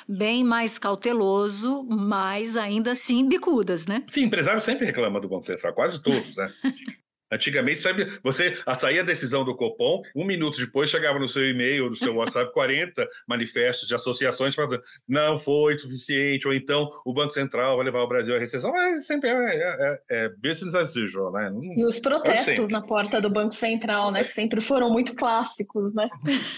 bem 0.09 0.43
mais 0.43 0.77
cauteloso, 0.77 1.85
mas 1.89 2.57
ainda 2.57 2.91
assim 2.91 3.29
bicudas, 3.29 3.87
né? 3.87 4.03
Sim, 4.09 4.25
empresário 4.25 4.61
sempre 4.61 4.87
reclama 4.87 5.21
do 5.21 5.29
Banco 5.29 5.47
Central, 5.47 5.73
quase 5.73 6.03
todos, 6.03 6.35
né? 6.35 6.53
Antigamente, 7.31 7.81
sabe, 7.81 8.19
você 8.23 8.57
saía 8.79 9.03
a 9.03 9.05
decisão 9.05 9.45
do 9.45 9.55
Copom, 9.55 10.03
um 10.15 10.25
minuto 10.25 10.59
depois 10.59 10.89
chegava 10.89 11.19
no 11.19 11.29
seu 11.29 11.49
e-mail, 11.49 11.91
no 11.91 11.97
seu 11.97 12.15
WhatsApp, 12.15 12.53
40 12.53 13.07
manifestos 13.27 13.87
de 13.87 13.95
associações 13.95 14.55
falando 14.55 14.83
não 15.07 15.39
foi 15.39 15.79
suficiente, 15.79 16.47
ou 16.47 16.55
então 16.55 16.91
o 17.05 17.13
Banco 17.13 17.33
Central 17.33 17.77
vai 17.77 17.85
levar 17.85 18.03
o 18.03 18.09
Brasil 18.09 18.35
à 18.35 18.39
recessão. 18.39 18.71
Mas 18.73 19.07
sempre 19.07 19.29
é, 19.29 19.35
é, 19.35 19.59
é, 19.59 20.25
é 20.25 20.29
business 20.29 20.75
as 20.75 20.97
usual, 20.97 21.33
né? 21.33 21.53
E 21.77 21.85
os 21.85 22.01
protestos 22.01 22.71
na 22.71 22.81
porta 22.81 23.21
do 23.21 23.29
Banco 23.29 23.55
Central, 23.55 24.11
né? 24.11 24.25
Que 24.25 24.33
sempre 24.33 24.61
foram 24.61 24.91
muito 24.91 25.15
clássicos, 25.15 25.95
né? 25.95 26.09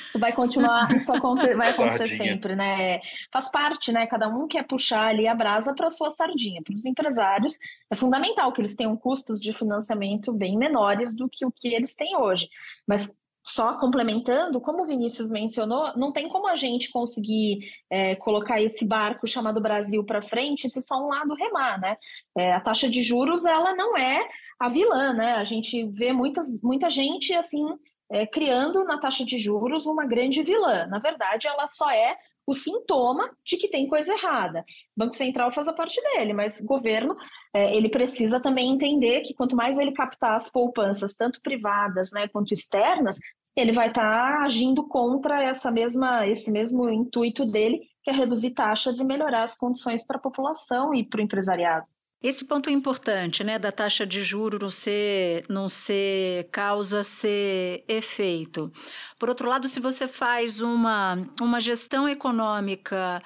Isso 0.05 0.19
vai 0.19 0.33
continuar, 0.33 0.95
isso 0.95 1.13
vai 1.57 1.71
acontecer 1.71 1.99
sardinha. 1.99 2.19
sempre, 2.19 2.55
né? 2.55 3.01
Faz 3.33 3.51
parte, 3.51 3.93
né? 3.93 4.07
Cada 4.07 4.29
um 4.29 4.47
quer 4.47 4.65
puxar 4.67 5.09
ali 5.09 5.27
a 5.27 5.35
brasa 5.35 5.75
para 5.75 5.91
sua 5.91 6.11
sardinha. 6.11 6.63
Para 6.63 6.75
os 6.75 6.85
empresários, 6.85 7.59
é 7.91 7.97
fundamental 7.97 8.53
que 8.53 8.61
eles 8.61 8.77
tenham 8.77 8.97
custos 8.97 9.41
de 9.41 9.53
financiamento 9.53 10.33
bem 10.33 10.60
menores 10.61 11.17
do 11.17 11.29
que 11.29 11.45
o 11.45 11.51
que 11.51 11.75
eles 11.75 11.97
têm 11.97 12.17
hoje. 12.17 12.49
Mas 12.87 13.21
só 13.45 13.79
complementando, 13.79 14.61
como 14.61 14.83
o 14.83 14.87
Vinícius 14.87 15.31
mencionou, 15.31 15.97
não 15.97 16.13
tem 16.13 16.29
como 16.29 16.47
a 16.47 16.55
gente 16.55 16.91
conseguir 16.91 17.59
é, 17.91 18.15
colocar 18.17 18.61
esse 18.61 18.85
barco 18.85 19.27
chamado 19.27 19.61
Brasil 19.61 20.05
para 20.05 20.23
frente 20.23 20.69
se 20.69 20.83
só 20.83 20.97
um 20.97 21.09
lado 21.09 21.35
remar, 21.35 21.81
né? 21.81 21.97
É, 22.37 22.53
a 22.53 22.61
taxa 22.61 22.89
de 22.89 23.03
juros 23.03 23.47
ela 23.47 23.75
não 23.75 23.97
é 23.97 24.29
a 24.59 24.69
vilã, 24.69 25.13
né? 25.15 25.33
A 25.33 25.45
gente 25.45 25.85
vê 25.91 26.13
muitas, 26.13 26.63
muita 26.63 26.91
gente 26.91 27.33
assim 27.33 27.67
é, 28.11 28.27
criando 28.27 28.85
na 28.85 28.99
taxa 28.99 29.25
de 29.25 29.39
juros 29.39 29.87
uma 29.87 30.05
grande 30.05 30.43
vilã. 30.43 30.87
Na 30.87 30.99
verdade, 30.99 31.47
ela 31.47 31.67
só 31.67 31.91
é 31.91 32.17
o 32.51 32.55
sintoma 32.55 33.31
de 33.47 33.57
que 33.57 33.69
tem 33.69 33.87
coisa 33.87 34.13
errada. 34.13 34.65
O 34.97 34.99
Banco 34.99 35.15
Central 35.15 35.53
faz 35.53 35.69
a 35.69 35.73
parte 35.73 36.01
dele, 36.03 36.33
mas 36.33 36.59
o 36.59 36.67
governo 36.67 37.17
é, 37.55 37.77
ele 37.77 37.89
precisa 37.89 38.41
também 38.41 38.73
entender 38.73 39.21
que 39.21 39.35
quanto 39.35 39.55
mais 39.55 39.79
ele 39.79 39.93
captar 39.93 40.35
as 40.35 40.51
poupanças, 40.51 41.15
tanto 41.15 41.41
privadas 41.43 42.11
né, 42.13 42.27
quanto 42.27 42.53
externas, 42.53 43.19
ele 43.55 43.73
vai 43.73 43.89
estar 43.89 44.03
tá 44.03 44.45
agindo 44.45 44.87
contra 44.89 45.43
essa 45.43 45.71
mesma, 45.71 46.27
esse 46.27 46.51
mesmo 46.51 46.91
intuito 46.91 47.47
dele, 47.47 47.81
que 48.03 48.11
é 48.11 48.13
reduzir 48.13 48.51
taxas 48.51 48.99
e 48.99 49.05
melhorar 49.05 49.45
as 49.45 49.57
condições 49.57 50.05
para 50.05 50.17
a 50.17 50.21
população 50.21 50.93
e 50.93 51.05
para 51.05 51.21
o 51.21 51.23
empresariado. 51.23 51.87
Esse 52.23 52.45
ponto 52.45 52.69
é 52.69 52.73
importante, 52.73 53.43
né, 53.43 53.59
da 53.59 53.73
taxa 53.73 54.05
de 54.05 54.23
juro 54.23 54.59
não 54.61 54.71
ser, 54.71 55.45
não 55.49 55.71
ser 55.71 56.49
causa, 56.53 57.03
ser 57.03 57.83
efeito. 57.89 58.71
Por 59.19 59.31
outro 59.31 59.49
lado, 59.49 59.67
se 59.69 59.81
você 59.81 60.07
faz 60.07 60.61
uma, 60.61 61.19
uma 61.41 61.61
gestão 61.61 62.07
econômica 62.07 63.23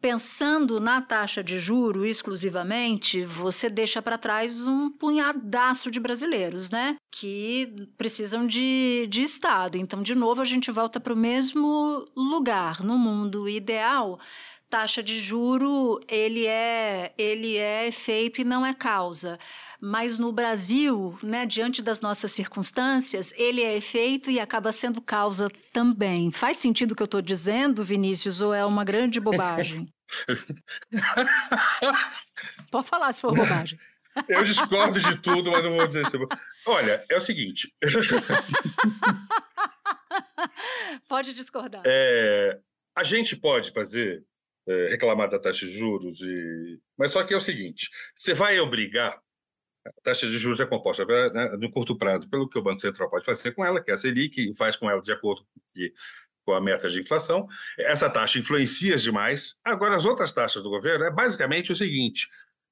pensando 0.00 0.80
na 0.80 1.02
taxa 1.02 1.44
de 1.44 1.58
juro 1.58 2.06
exclusivamente, 2.06 3.22
você 3.22 3.68
deixa 3.68 4.00
para 4.00 4.16
trás 4.16 4.66
um 4.66 4.90
punhadaço 4.90 5.90
de 5.90 6.00
brasileiros, 6.00 6.70
né? 6.70 6.96
Que 7.10 7.88
precisam 7.98 8.46
de, 8.46 9.06
de 9.10 9.22
Estado. 9.22 9.76
Então, 9.76 10.02
de 10.02 10.14
novo, 10.14 10.40
a 10.40 10.44
gente 10.44 10.70
volta 10.70 10.98
para 10.98 11.12
o 11.12 11.16
mesmo 11.16 12.08
lugar. 12.16 12.82
No 12.82 12.96
mundo 12.96 13.48
ideal, 13.48 14.18
taxa 14.70 15.02
de 15.02 15.20
juro 15.20 16.00
ele 16.08 16.46
é 16.46 17.12
ele 17.18 17.56
é 17.56 17.88
efeito 17.88 18.40
e 18.40 18.44
não 18.44 18.64
é 18.64 18.72
causa. 18.72 19.38
Mas 19.82 20.18
no 20.18 20.30
Brasil, 20.30 21.18
né, 21.22 21.44
diante 21.44 21.82
das 21.82 22.00
nossas 22.00 22.30
circunstâncias, 22.32 23.34
ele 23.36 23.62
é 23.62 23.76
efeito 23.76 24.30
e 24.30 24.38
acaba 24.38 24.70
sendo 24.72 25.00
causa 25.00 25.50
também. 25.72 26.30
Faz 26.30 26.58
sentido 26.58 26.92
o 26.92 26.94
que 26.94 27.02
eu 27.02 27.06
estou 27.06 27.22
dizendo, 27.22 27.82
Vinícius, 27.82 28.42
ou 28.42 28.54
é 28.54 28.64
uma 28.64 28.84
grande 28.84 29.18
bobagem? 29.18 29.88
Pode 32.70 32.86
falar 32.86 33.12
se 33.12 33.20
for 33.20 33.34
bobagem. 33.34 33.76
Eu 34.28 34.42
discordo 34.42 34.98
de 34.98 35.22
tudo, 35.22 35.52
mas 35.52 35.62
não 35.62 35.76
vou 35.76 35.86
dizer. 35.86 36.04
Olha, 36.66 37.04
é 37.08 37.16
o 37.16 37.20
seguinte. 37.20 37.72
pode 41.08 41.32
discordar. 41.32 41.82
É, 41.86 42.58
a 42.94 43.04
gente 43.04 43.36
pode 43.36 43.70
fazer 43.70 44.24
reclamar 44.88 45.28
da 45.30 45.38
taxa 45.38 45.66
de 45.66 45.78
juros, 45.78 46.20
e... 46.20 46.80
mas 46.96 47.12
só 47.12 47.24
que 47.24 47.34
é 47.34 47.36
o 47.36 47.40
seguinte: 47.40 47.90
você 48.16 48.34
vai 48.34 48.58
obrigar. 48.60 49.20
A 49.86 49.92
taxa 50.02 50.28
de 50.28 50.36
juros 50.36 50.60
é 50.60 50.66
composta 50.66 51.06
né, 51.06 51.56
no 51.56 51.70
curto 51.70 51.96
prazo 51.96 52.28
pelo 52.28 52.46
que 52.46 52.58
o 52.58 52.62
Banco 52.62 52.80
Central 52.80 53.08
pode 53.08 53.24
fazer 53.24 53.52
com 53.52 53.64
ela, 53.64 53.82
que 53.82 53.90
é 53.90 53.94
a 53.94 53.96
Selic, 53.96 54.38
e 54.38 54.54
faz 54.54 54.76
com 54.76 54.90
ela 54.90 55.00
de 55.00 55.10
acordo 55.10 55.42
com 56.44 56.52
a 56.52 56.60
meta 56.60 56.90
de 56.90 57.00
inflação. 57.00 57.48
Essa 57.78 58.10
taxa 58.10 58.38
influencia 58.38 58.96
demais. 58.96 59.58
Agora, 59.64 59.96
as 59.96 60.04
outras 60.04 60.32
taxas 60.32 60.62
do 60.62 60.68
governo 60.68 61.04
é 61.04 61.10
basicamente 61.10 61.72
o 61.72 61.76
seguinte: 61.76 62.28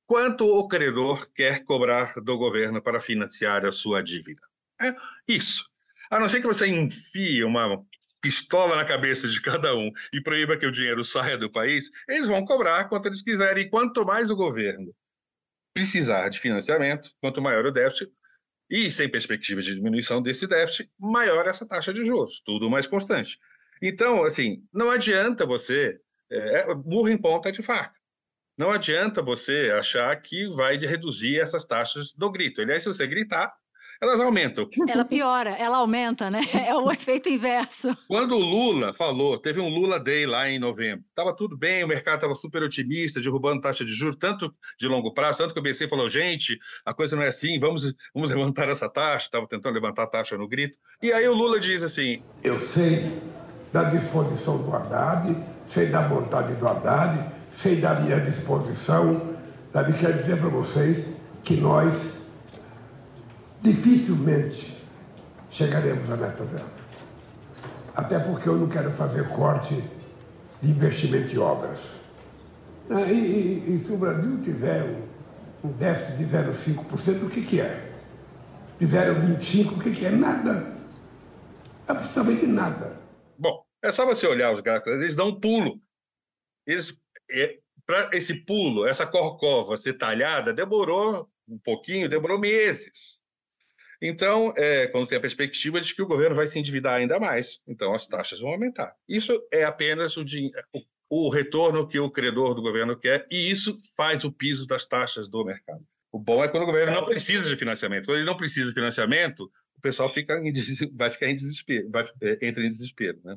quanto 0.07 0.47
o 0.47 0.69
credor 0.69 1.31
quer 1.33 1.65
cobrar 1.65 2.15
do 2.21 2.37
governo 2.37 2.83
para 2.83 3.01
financiar 3.01 3.65
a 3.65 3.73
sua 3.73 4.03
dívida? 4.03 4.43
É 4.81 4.95
isso. 5.27 5.65
A 6.11 6.19
não 6.19 6.29
ser 6.29 6.41
que 6.41 6.47
você 6.47 6.67
enfie 6.67 7.45
uma 7.45 7.85
pistola 8.21 8.77
na 8.77 8.85
cabeça 8.85 9.29
de 9.29 9.41
cada 9.41 9.75
um 9.77 9.91
e 10.13 10.21
proíba 10.21 10.57
que 10.57 10.67
o 10.67 10.73
dinheiro 10.73 11.05
saia 11.05 11.39
do 11.39 11.51
país, 11.51 11.91
eles 12.09 12.29
vão 12.29 12.45
cobrar 12.45 12.89
quanto 12.89 13.07
eles 13.07 13.23
quiserem. 13.23 13.65
E 13.65 13.71
quanto 13.71 14.05
mais 14.05 14.31
o 14.31 14.37
governo 14.37 14.95
precisar 15.75 16.29
de 16.29 16.39
financiamento, 16.39 17.11
quanto 17.21 17.41
maior 17.41 17.65
o 17.67 17.73
déficit, 17.73 18.11
e 18.71 18.91
sem 18.91 19.09
perspectiva 19.09 19.63
de 19.63 19.75
diminuição 19.75 20.21
desse 20.21 20.47
déficit, 20.47 20.91
maior 20.99 21.47
essa 21.47 21.67
taxa 21.67 21.93
de 21.93 22.05
juros, 22.05 22.43
tudo 22.45 22.69
mais 22.69 22.87
constante. 22.87 23.39
Então, 23.81 24.25
assim, 24.25 24.63
não 24.73 24.91
adianta 24.91 25.47
você. 25.47 25.99
É, 26.31 26.71
é 26.71 26.75
burro 26.75 27.09
em 27.09 27.17
ponta 27.17 27.51
de 27.51 27.63
faca. 27.63 27.95
Não 28.57 28.71
adianta 28.71 29.23
você 29.23 29.73
achar 29.79 30.15
que 30.21 30.49
vai 30.49 30.77
reduzir 30.77 31.39
essas 31.39 31.65
taxas 31.65 32.13
do 32.13 32.31
grito. 32.31 32.61
Aliás, 32.61 32.83
se 32.83 32.89
você 32.89 33.07
gritar, 33.07 33.55
elas 34.01 34.21
aumentam. 34.21 34.69
Ela 34.89 35.05
piora, 35.05 35.51
ela 35.51 35.79
aumenta, 35.79 36.31
né? 36.31 36.41
É 36.69 36.75
o 36.75 36.91
efeito 36.91 37.29
inverso. 37.29 37.97
Quando 38.07 38.37
o 38.37 38.41
Lula 38.41 38.93
falou, 38.93 39.39
teve 39.39 39.61
um 39.61 39.69
Lula 39.69 39.99
Day 39.99 40.27
lá 40.27 40.49
em 40.49 40.59
novembro, 40.59 41.05
estava 41.09 41.35
tudo 41.35 41.57
bem, 41.57 41.83
o 41.83 41.89
mercado 41.89 42.17
estava 42.17 42.35
super 42.35 42.63
otimista, 42.63 43.21
derrubando 43.21 43.63
taxa 43.63 43.85
de 43.85 43.93
juros, 43.93 44.17
tanto 44.19 44.53
de 44.79 44.87
longo 44.87 45.15
prazo, 45.15 45.39
tanto 45.39 45.55
que 45.55 45.61
o 45.61 45.63
BC 45.63 45.89
falou, 45.89 46.11
gente, 46.11 46.59
a 46.85 46.93
coisa 46.93 47.17
não 47.17 47.23
é 47.23 47.29
assim, 47.29 47.59
vamos, 47.59 47.95
vamos 48.15 48.29
levantar 48.29 48.69
essa 48.69 48.89
taxa, 48.89 49.27
estava 49.27 49.47
tentando 49.47 49.75
levantar 49.75 50.03
a 50.03 50.07
taxa 50.07 50.37
no 50.37 50.47
grito. 50.47 50.77
E 51.03 51.13
aí 51.13 51.27
o 51.27 51.35
Lula 51.35 51.59
diz 51.59 51.83
assim... 51.83 52.23
Eu 52.43 52.59
sei 52.61 53.19
da 53.73 53.85
disposição 53.85 54.59
do 54.59 54.75
Haddad, 54.75 55.35
sei 55.73 55.87
da 55.87 56.03
vontade 56.03 56.55
do 56.55 56.67
Haddad, 56.67 57.31
sei 57.57 57.77
da 57.77 57.95
minha 57.95 58.21
disposição, 58.21 59.37
sabe, 59.73 59.99
quero 59.99 60.19
dizer 60.19 60.39
para 60.39 60.49
vocês 60.49 61.07
que 61.45 61.57
nós 61.57 62.18
dificilmente 63.63 64.77
chegaremos 65.51 66.11
à 66.11 66.17
meta 66.17 66.45
zero. 66.45 66.69
Até 67.95 68.19
porque 68.19 68.49
eu 68.49 68.57
não 68.57 68.69
quero 68.69 68.91
fazer 68.93 69.29
corte 69.31 69.75
de 70.63 70.71
investimento 70.71 71.35
em 71.35 71.39
obras. 71.39 71.81
Ah, 72.91 73.03
e, 73.03 73.15
e, 73.15 73.77
e 73.77 73.85
se 73.85 73.93
o 73.93 73.97
Brasil 73.97 74.41
tiver 74.43 74.83
um, 74.85 75.69
um 75.69 75.73
déficit 75.73 76.17
de 76.17 76.25
0,5%, 76.25 77.27
o 77.27 77.31
que, 77.31 77.43
que 77.45 77.61
é? 77.61 77.93
De 78.79 78.87
0,25%, 78.87 79.77
o 79.77 79.81
que, 79.81 79.95
que 79.95 80.07
é? 80.07 80.11
Nada. 80.11 80.75
Absolutamente 81.87 82.47
nada. 82.47 83.01
Bom, 83.37 83.65
é 83.83 83.91
só 83.91 84.07
você 84.07 84.27
olhar 84.27 84.53
os 84.53 84.61
gráficos, 84.61 84.95
eles 84.95 85.17
dão 85.17 85.29
um 85.29 85.41
pulo. 85.41 85.81
Eles, 86.67 86.97
é, 87.31 87.59
para 87.87 88.11
esse 88.13 88.35
pulo, 88.35 88.87
essa 88.87 89.07
corcova 89.07 89.77
ser 89.77 89.95
talhada, 89.95 90.53
demorou 90.53 91.29
um 91.49 91.59
pouquinho, 91.59 92.09
demorou 92.09 92.39
meses. 92.39 93.19
Então, 94.01 94.53
é, 94.57 94.87
quando 94.87 95.09
tem 95.09 95.19
a 95.19 95.21
perspectiva 95.21 95.81
de 95.81 95.95
que 95.95 96.03
o 96.03 96.07
governo 96.07 96.37
vai 96.37 96.47
se 96.47 96.59
endividar 96.59 96.95
ainda 96.95 97.19
mais, 97.19 97.61
então 97.67 97.93
as 97.93 98.07
taxas 98.07 98.41
vão 98.41 98.51
aumentar. 98.51 98.95
Isso 99.09 99.33
é 99.53 99.65
apenas 99.65 100.17
o, 100.17 100.25
o, 101.11 101.29
retorno 101.29 101.87
que 101.89 101.99
o 101.99 102.11
credor 102.11 102.55
do 102.55 102.63
governo 102.63 102.97
quer, 102.97 103.27
e 103.31 103.51
isso 103.51 103.77
faz 103.97 104.25
o 104.25 104.33
piso 104.33 104.67
das 104.67 104.87
taxas 104.87 105.29
do 105.29 105.45
mercado. 105.45 105.85
O 106.13 106.19
bom 106.19 106.43
é 106.43 106.49
quando 106.49 106.63
o 106.63 106.67
governo 106.67 106.93
não 106.93 107.05
precisa 107.05 107.49
de 107.49 107.57
financiamento. 107.57 108.07
Quando 108.07 108.19
ele 108.19 108.27
não 108.27 108.37
precisa 108.37 108.69
de 108.69 108.75
financiamento, 108.75 109.51
o 109.77 109.81
pessoal 109.81 110.09
fica 110.09 110.39
em, 110.39 110.53
vai 110.95 111.11
ficar 111.11 111.29
em 111.29 111.35
desespero, 111.35 111.91
vai, 111.91 112.05
é, 112.23 112.47
entra 112.47 112.65
em 112.65 112.69
desespero. 112.69 113.21
Né? 113.25 113.37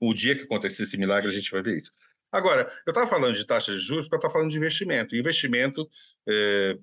O 0.00 0.12
dia 0.12 0.36
que 0.36 0.42
acontecer 0.42 0.82
esse 0.82 0.98
milagre, 0.98 1.28
a 1.28 1.32
gente 1.32 1.50
vai 1.50 1.62
ver 1.62 1.76
isso. 1.76 1.92
Agora, 2.30 2.70
eu 2.84 2.90
estava 2.90 3.06
falando 3.06 3.34
de 3.34 3.46
taxas 3.46 3.80
de 3.80 3.86
juros 3.86 4.06
porque 4.06 4.16
eu 4.16 4.18
estava 4.18 4.32
falando 4.32 4.50
de 4.50 4.58
investimento. 4.58 5.16
Investimento, 5.16 5.88
é, 6.28 6.76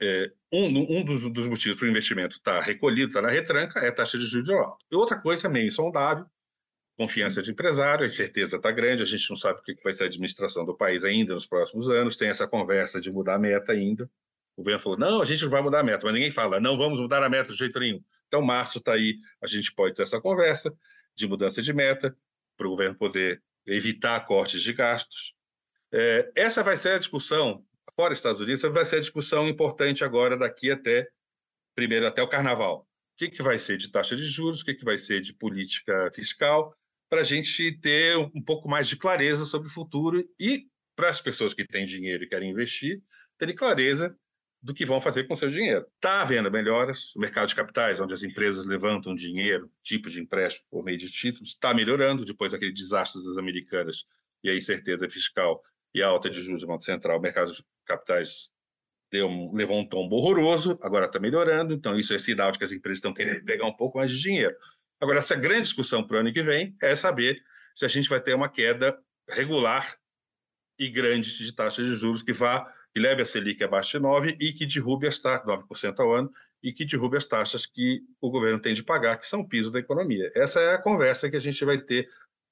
é, 0.00 0.30
um, 0.52 0.98
um 0.98 1.04
dos, 1.04 1.30
dos, 1.30 1.46
motivos 1.46 1.78
para 1.78 1.86
o 1.86 1.90
investimento 1.90 2.36
estar 2.36 2.58
tá 2.58 2.60
recolhido, 2.60 3.08
estar 3.08 3.20
tá 3.20 3.26
na 3.26 3.32
retranca, 3.32 3.80
é 3.80 3.88
a 3.88 3.92
taxa 3.92 4.18
de 4.18 4.24
juros 4.24 4.50
alta. 4.50 4.84
E 4.90 4.96
outra 4.96 5.20
coisa 5.20 5.48
meio 5.48 5.66
insondável, 5.66 6.26
confiança 6.96 7.42
de 7.42 7.50
empresário, 7.50 8.04
a 8.04 8.06
incerteza 8.06 8.56
está 8.56 8.70
grande, 8.70 9.02
a 9.02 9.06
gente 9.06 9.28
não 9.30 9.36
sabe 9.36 9.60
o 9.60 9.62
que 9.62 9.76
vai 9.82 9.92
ser 9.92 10.04
a 10.04 10.06
administração 10.06 10.64
do 10.64 10.76
país 10.76 11.04
ainda 11.04 11.34
nos 11.34 11.46
próximos 11.46 11.90
anos, 11.90 12.16
tem 12.16 12.28
essa 12.28 12.46
conversa 12.46 13.00
de 13.00 13.10
mudar 13.10 13.34
a 13.34 13.38
meta 13.38 13.72
ainda. 13.72 14.10
O 14.56 14.62
governo 14.62 14.80
falou, 14.80 14.98
não, 14.98 15.22
a 15.22 15.24
gente 15.24 15.42
não 15.44 15.50
vai 15.50 15.62
mudar 15.62 15.80
a 15.80 15.84
meta, 15.84 16.04
mas 16.04 16.14
ninguém 16.14 16.32
fala, 16.32 16.58
não 16.58 16.76
vamos 16.76 16.98
mudar 16.98 17.22
a 17.22 17.28
meta 17.28 17.52
de 17.52 17.58
jeito 17.58 17.78
nenhum. 17.78 18.02
Então, 18.26 18.42
março 18.42 18.78
está 18.78 18.94
aí, 18.94 19.18
a 19.40 19.46
gente 19.46 19.72
pode 19.72 19.94
ter 19.94 20.02
essa 20.02 20.20
conversa 20.20 20.76
de 21.14 21.28
mudança 21.28 21.62
de 21.62 21.72
meta, 21.72 22.16
para 22.58 22.66
o 22.66 22.70
governo 22.70 22.96
poder 22.96 23.40
evitar 23.64 24.18
cortes 24.26 24.60
de 24.60 24.72
gastos. 24.72 25.34
É, 25.92 26.30
essa 26.34 26.62
vai 26.62 26.76
ser 26.76 26.90
a 26.90 26.98
discussão, 26.98 27.64
fora 27.94 28.14
Estados 28.14 28.40
Unidos, 28.40 28.62
vai 28.62 28.84
ser 28.84 28.96
a 28.96 29.00
discussão 29.00 29.48
importante 29.48 30.04
agora, 30.04 30.36
daqui 30.36 30.70
até, 30.70 31.08
primeiro, 31.74 32.06
até 32.06 32.22
o 32.22 32.28
carnaval. 32.28 32.80
O 32.80 32.86
que, 33.18 33.28
que 33.28 33.42
vai 33.42 33.58
ser 33.58 33.76
de 33.76 33.90
taxa 33.90 34.16
de 34.16 34.24
juros, 34.24 34.62
o 34.62 34.64
que, 34.64 34.74
que 34.74 34.84
vai 34.84 34.98
ser 34.98 35.20
de 35.20 35.34
política 35.34 36.10
fiscal, 36.14 36.74
para 37.08 37.22
a 37.22 37.24
gente 37.24 37.72
ter 37.80 38.16
um 38.16 38.42
pouco 38.42 38.68
mais 38.68 38.86
de 38.86 38.96
clareza 38.96 39.44
sobre 39.44 39.68
o 39.68 39.72
futuro 39.72 40.22
e 40.38 40.66
para 40.94 41.08
as 41.08 41.20
pessoas 41.20 41.54
que 41.54 41.66
têm 41.66 41.86
dinheiro 41.86 42.24
e 42.24 42.28
querem 42.28 42.50
investir, 42.50 43.02
terem 43.38 43.54
clareza 43.54 44.16
do 44.60 44.74
que 44.74 44.84
vão 44.84 45.00
fazer 45.00 45.24
com 45.24 45.36
seu 45.36 45.48
dinheiro. 45.48 45.86
Está 45.94 46.22
havendo 46.22 46.50
melhoras, 46.50 47.14
o 47.14 47.20
mercado 47.20 47.48
de 47.48 47.54
capitais, 47.54 48.00
onde 48.00 48.12
as 48.12 48.22
empresas 48.22 48.66
levantam 48.66 49.14
dinheiro, 49.14 49.70
tipo 49.82 50.10
de 50.10 50.20
empréstimo 50.20 50.66
por 50.70 50.84
meio 50.84 50.98
de 50.98 51.10
títulos, 51.10 51.50
está 51.50 51.72
melhorando 51.72 52.24
depois 52.24 52.52
daquele 52.52 52.72
desastre 52.72 53.24
das 53.24 53.38
americanas 53.38 54.04
e 54.42 54.50
a 54.50 54.56
incerteza 54.56 55.08
fiscal 55.08 55.62
e 55.94 56.02
a 56.02 56.08
alta 56.08 56.28
de 56.28 56.40
juros 56.40 56.62
do 56.62 56.66
Banco 56.66 56.84
Central. 56.84 57.18
O 57.18 57.20
mercado 57.20 57.52
de 57.52 57.64
capitais 57.84 58.50
deu 59.10 59.50
levou 59.52 59.78
um 59.78 59.88
tombo 59.88 60.16
horroroso, 60.16 60.78
agora 60.82 61.06
está 61.06 61.18
melhorando, 61.18 61.74
então 61.74 61.98
isso 61.98 62.12
é 62.14 62.18
sinal 62.18 62.52
de 62.52 62.58
que 62.58 62.64
as 62.64 62.72
empresas 62.72 62.98
estão 62.98 63.14
querendo 63.14 63.44
pegar 63.44 63.66
um 63.66 63.74
pouco 63.74 63.98
mais 63.98 64.12
de 64.12 64.20
dinheiro. 64.20 64.54
Agora, 65.00 65.18
essa 65.18 65.36
grande 65.36 65.62
discussão 65.62 66.04
para 66.06 66.16
o 66.16 66.20
ano 66.20 66.32
que 66.32 66.42
vem 66.42 66.76
é 66.82 66.94
saber 66.96 67.42
se 67.74 67.84
a 67.84 67.88
gente 67.88 68.08
vai 68.08 68.20
ter 68.20 68.34
uma 68.34 68.48
queda 68.48 68.98
regular 69.28 69.96
e 70.78 70.88
grande 70.88 71.38
de 71.38 71.52
taxa 71.54 71.82
de 71.82 71.94
juros 71.94 72.22
que 72.22 72.32
vá 72.32 72.72
que 72.92 73.00
leve 73.00 73.22
a 73.22 73.26
Selic 73.26 73.62
abaixo 73.62 73.92
de 73.92 74.02
9 74.02 74.36
e 74.40 74.52
que 74.52 74.66
derrube 74.66 75.06
as 75.06 75.18
taxas, 75.18 75.46
9% 75.46 76.00
ao 76.00 76.12
ano, 76.12 76.32
e 76.62 76.72
que 76.72 76.84
derrube 76.84 77.16
as 77.16 77.26
taxas 77.26 77.66
que 77.66 78.02
o 78.20 78.30
governo 78.30 78.60
tem 78.60 78.74
de 78.74 78.82
pagar, 78.82 79.18
que 79.18 79.28
são 79.28 79.40
o 79.40 79.48
piso 79.48 79.70
da 79.70 79.78
economia. 79.78 80.30
Essa 80.34 80.60
é 80.60 80.74
a 80.74 80.82
conversa 80.82 81.30
que 81.30 81.36
a 81.36 81.40
gente 81.40 81.64
vai 81.64 81.78
ter 81.78 82.08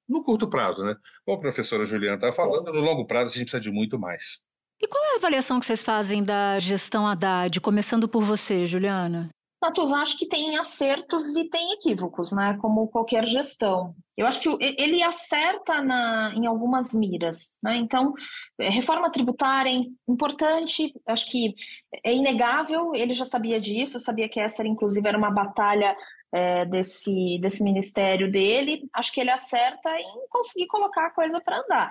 no 0.09 0.23
curto 0.23 0.49
prazo, 0.49 0.85
né? 0.85 0.95
Como 1.25 1.37
a 1.37 1.41
professora 1.41 1.85
Juliana 1.85 2.17
está 2.17 2.33
falando, 2.33 2.73
no 2.73 2.81
longo 2.81 3.07
prazo 3.07 3.31
a 3.31 3.33
gente 3.33 3.51
precisa 3.51 3.61
de 3.61 3.71
muito 3.71 3.99
mais. 3.99 4.43
E 4.81 4.87
qual 4.87 5.03
é 5.05 5.13
a 5.15 5.17
avaliação 5.17 5.59
que 5.59 5.67
vocês 5.67 5.83
fazem 5.83 6.23
da 6.23 6.59
gestão 6.59 7.07
Haddad, 7.07 7.61
começando 7.61 8.09
por 8.09 8.23
você, 8.23 8.67
Juliana? 8.67 9.31
Matos, 9.61 9.93
acho 9.93 10.19
que 10.19 10.27
tem 10.27 10.59
acertos 10.59 11.35
e 11.35 11.49
tem 11.49 11.73
equívocos, 11.73 12.31
né? 12.31 12.59
Como 12.61 12.89
qualquer 12.89 13.27
gestão. 13.27 13.95
Eu 14.17 14.27
acho 14.27 14.41
que 14.41 14.49
ele 14.61 15.03
acerta 15.03 15.81
na, 15.83 16.33
em 16.35 16.47
algumas 16.47 16.95
miras, 16.95 17.59
né? 17.63 17.77
Então, 17.77 18.15
é, 18.59 18.69
reforma 18.71 19.11
tributária 19.11 19.71
é 19.71 19.83
importante, 20.09 20.95
acho 21.07 21.31
que 21.31 21.55
é 22.05 22.15
inegável, 22.15 22.95
ele 22.95 23.13
já 23.13 23.25
sabia 23.25 23.61
disso, 23.61 24.01
sabia 24.01 24.29
que 24.29 24.41
essa, 24.41 24.67
inclusive, 24.67 25.07
era 25.07 25.19
uma 25.19 25.31
batalha 25.31 25.97
é, 26.33 26.65
desse, 26.65 27.39
desse 27.41 27.63
ministério 27.63 28.31
dele, 28.31 28.89
acho 28.93 29.13
que 29.13 29.21
ele 29.21 29.31
acerta 29.31 29.91
em 29.99 30.29
conseguir 30.29 30.67
colocar 30.67 31.07
a 31.07 31.11
coisa 31.11 31.41
para 31.41 31.61
andar. 31.61 31.91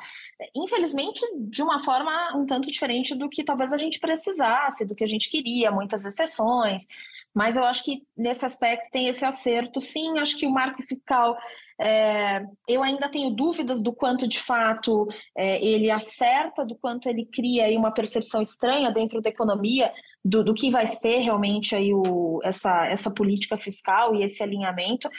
Infelizmente, 0.56 1.22
de 1.48 1.62
uma 1.64 1.84
forma 1.84 2.36
um 2.36 2.46
tanto 2.46 2.70
diferente 2.72 3.16
do 3.16 3.30
que 3.30 3.44
talvez 3.44 3.74
a 3.74 3.78
gente 3.78 4.00
precisasse, 4.00 4.88
do 4.88 4.96
que 4.96 5.04
a 5.04 5.08
gente 5.08 5.30
queria, 5.30 5.72
muitas 5.72 6.06
exceções. 6.06 6.88
Mas 7.36 7.58
eu 7.58 7.66
acho 7.66 7.84
que 7.84 8.04
nesse 8.18 8.46
aspecto 8.46 8.90
tem 8.92 9.10
esse 9.10 9.26
acerto. 9.26 9.82
Sim, 9.82 10.20
acho 10.20 10.38
que 10.38 10.48
o 10.48 10.52
marco 10.52 10.82
fiscal, 10.82 11.38
é, 11.78 12.46
eu 12.66 12.82
ainda 12.82 13.10
tenho 13.10 13.30
dúvidas 13.30 13.82
do 13.82 13.92
quanto 13.92 14.26
de 14.26 14.40
fato 14.40 15.06
é, 15.38 15.62
ele 15.62 15.92
acerta, 15.92 16.64
do 16.64 16.76
quanto 16.76 17.10
ele 17.10 17.26
cria 17.26 17.66
aí 17.66 17.76
uma 17.76 17.92
percepção 17.92 18.42
estranha 18.42 18.90
dentro 18.90 19.22
da 19.22 19.30
economia 19.30 19.92
do, 20.24 20.46
do 20.46 20.54
que 20.54 20.72
vai 20.72 20.88
ser 20.88 21.18
realmente 21.18 21.76
aí 21.76 21.94
o, 21.94 22.40
essa, 22.42 22.88
essa 22.88 23.14
política 23.14 23.58
fiscal 23.58 24.16
e 24.16 24.24
esse 24.24 24.42
alinhamento. 24.42 25.10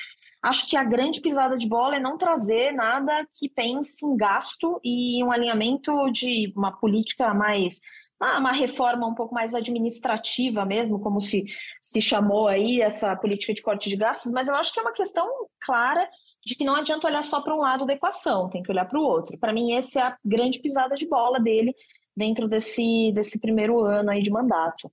Acho 0.42 0.70
que 0.70 0.76
a 0.76 0.84
grande 0.84 1.20
pisada 1.20 1.54
de 1.54 1.68
bola 1.68 1.96
é 1.96 2.00
não 2.00 2.16
trazer 2.16 2.72
nada 2.72 3.26
que 3.34 3.46
pense 3.46 4.06
em 4.06 4.16
gasto 4.16 4.80
e 4.82 5.22
um 5.22 5.30
alinhamento 5.30 6.10
de 6.10 6.50
uma 6.56 6.72
política 6.72 7.34
mais 7.34 7.80
uma 8.20 8.52
reforma 8.52 9.06
um 9.06 9.14
pouco 9.14 9.34
mais 9.34 9.54
administrativa 9.54 10.64
mesmo, 10.64 11.00
como 11.00 11.20
se, 11.20 11.44
se 11.82 12.00
chamou 12.00 12.48
aí 12.48 12.80
essa 12.80 13.14
política 13.16 13.52
de 13.52 13.62
corte 13.62 13.88
de 13.90 13.96
gastos, 13.96 14.32
mas 14.32 14.48
eu 14.48 14.54
acho 14.54 14.72
que 14.72 14.80
é 14.80 14.82
uma 14.82 14.92
questão 14.92 15.28
clara 15.60 16.08
de 16.44 16.54
que 16.54 16.64
não 16.64 16.76
adianta 16.76 17.06
olhar 17.06 17.22
só 17.22 17.42
para 17.42 17.54
um 17.54 17.60
lado 17.60 17.84
da 17.84 17.92
equação, 17.92 18.48
tem 18.48 18.62
que 18.62 18.70
olhar 18.70 18.86
para 18.86 18.98
o 18.98 19.02
outro. 19.02 19.38
Para 19.38 19.52
mim, 19.52 19.72
essa 19.72 20.00
é 20.00 20.02
a 20.02 20.16
grande 20.24 20.60
pisada 20.60 20.94
de 20.94 21.06
bola 21.06 21.38
dele 21.38 21.74
dentro 22.16 22.48
desse, 22.48 23.12
desse 23.12 23.40
primeiro 23.40 23.84
ano 23.84 24.10
aí 24.10 24.22
de 24.22 24.30
mandato. 24.30 24.90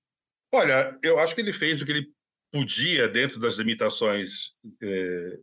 Olha, 0.51 0.97
eu 1.01 1.17
acho 1.19 1.33
que 1.33 1.41
ele 1.41 1.53
fez 1.53 1.81
o 1.81 1.85
que 1.85 1.91
ele 1.91 2.07
podia 2.51 3.07
dentro 3.07 3.39
das 3.39 3.55
limitações 3.55 4.53
eh, 4.81 5.39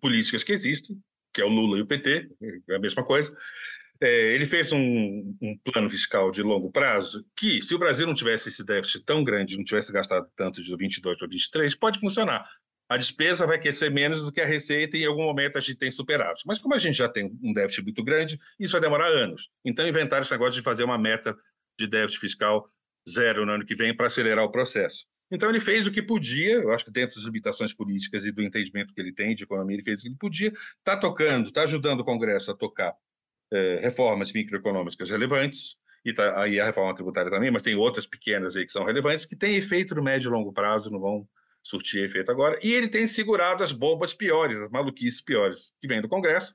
políticas 0.00 0.44
que 0.44 0.52
existem, 0.52 0.98
que 1.32 1.40
é 1.40 1.44
o 1.44 1.48
Lula 1.48 1.78
e 1.78 1.82
o 1.82 1.86
PT, 1.86 2.28
é 2.68 2.74
a 2.74 2.78
mesma 2.78 3.02
coisa. 3.04 3.34
É, 4.02 4.34
ele 4.34 4.46
fez 4.46 4.72
um, 4.72 5.36
um, 5.40 5.56
plano 5.62 5.88
fiscal 5.88 6.32
de 6.32 6.42
longo 6.42 6.72
prazo 6.72 7.24
que, 7.36 7.62
se 7.62 7.72
o 7.72 7.78
Brasil 7.78 8.04
não 8.04 8.14
tivesse 8.14 8.48
esse 8.48 8.64
déficit 8.64 9.04
tão 9.04 9.22
grande, 9.22 9.56
não 9.56 9.62
tivesse 9.62 9.92
gastado 9.92 10.26
tanto 10.34 10.60
de 10.60 10.76
22 10.76 11.16
para 11.16 11.28
23, 11.28 11.72
pode 11.76 12.00
funcionar. 12.00 12.44
A 12.88 12.96
despesa 12.96 13.46
vai 13.46 13.60
crescer 13.60 13.92
menos 13.92 14.24
do 14.24 14.32
que 14.32 14.40
a 14.40 14.44
receita 14.44 14.96
e 14.96 15.04
em 15.04 15.06
algum 15.06 15.22
momento 15.22 15.56
a 15.56 15.60
gente 15.60 15.76
tem 15.76 15.92
superávit. 15.92 16.42
Mas 16.44 16.58
como 16.58 16.74
a 16.74 16.78
gente 16.78 16.96
já 16.96 17.08
tem 17.08 17.30
um 17.40 17.52
déficit 17.52 17.84
muito 17.84 18.02
grande, 18.02 18.40
isso 18.58 18.72
vai 18.72 18.80
demorar 18.80 19.06
anos. 19.06 19.48
Então 19.64 19.86
inventaram 19.86 20.22
esse 20.22 20.32
negócio 20.32 20.54
de 20.54 20.62
fazer 20.62 20.82
uma 20.82 20.98
meta 20.98 21.36
de 21.78 21.86
déficit 21.86 22.18
fiscal 22.18 22.68
zero 23.08 23.46
no 23.46 23.52
ano 23.52 23.64
que 23.64 23.76
vem 23.76 23.96
para 23.96 24.08
acelerar 24.08 24.44
o 24.44 24.50
processo. 24.50 25.06
Então 25.30 25.48
ele 25.48 25.60
fez 25.60 25.86
o 25.86 25.92
que 25.92 26.02
podia, 26.02 26.54
eu 26.54 26.72
acho 26.72 26.86
que 26.86 26.90
dentro 26.90 27.14
das 27.14 27.24
limitações 27.24 27.72
políticas 27.72 28.26
e 28.26 28.32
do 28.32 28.42
entendimento 28.42 28.92
que 28.92 29.00
ele 29.00 29.14
tem 29.14 29.32
de 29.36 29.44
economia, 29.44 29.76
ele 29.76 29.84
fez 29.84 30.00
o 30.00 30.02
que 30.02 30.08
ele 30.08 30.16
podia, 30.18 30.52
está 30.80 30.96
tocando, 30.96 31.50
está 31.50 31.62
ajudando 31.62 32.00
o 32.00 32.04
Congresso 32.04 32.50
a 32.50 32.56
tocar 32.56 32.92
é, 33.52 33.80
reformas 33.80 34.32
microeconômicas 34.32 35.10
relevantes, 35.10 35.76
e 36.04 36.12
tá, 36.12 36.40
aí 36.40 36.58
a 36.58 36.64
reforma 36.64 36.94
tributária 36.94 37.30
também, 37.30 37.50
mas 37.50 37.62
tem 37.62 37.76
outras 37.76 38.06
pequenas 38.06 38.56
aí 38.56 38.66
que 38.66 38.72
são 38.72 38.84
relevantes, 38.84 39.24
que 39.24 39.36
têm 39.36 39.54
efeito 39.54 39.94
no 39.94 40.02
médio 40.02 40.28
e 40.28 40.32
longo 40.32 40.52
prazo, 40.52 40.90
não 40.90 40.98
vão 40.98 41.28
surtir 41.62 42.02
efeito 42.02 42.30
agora, 42.30 42.58
e 42.62 42.72
ele 42.72 42.88
tem 42.88 43.06
segurado 43.06 43.62
as 43.62 43.70
bombas 43.70 44.12
piores, 44.12 44.58
as 44.58 44.70
maluquices 44.70 45.20
piores, 45.20 45.72
que 45.80 45.86
vêm 45.86 46.02
do 46.02 46.08
Congresso 46.08 46.54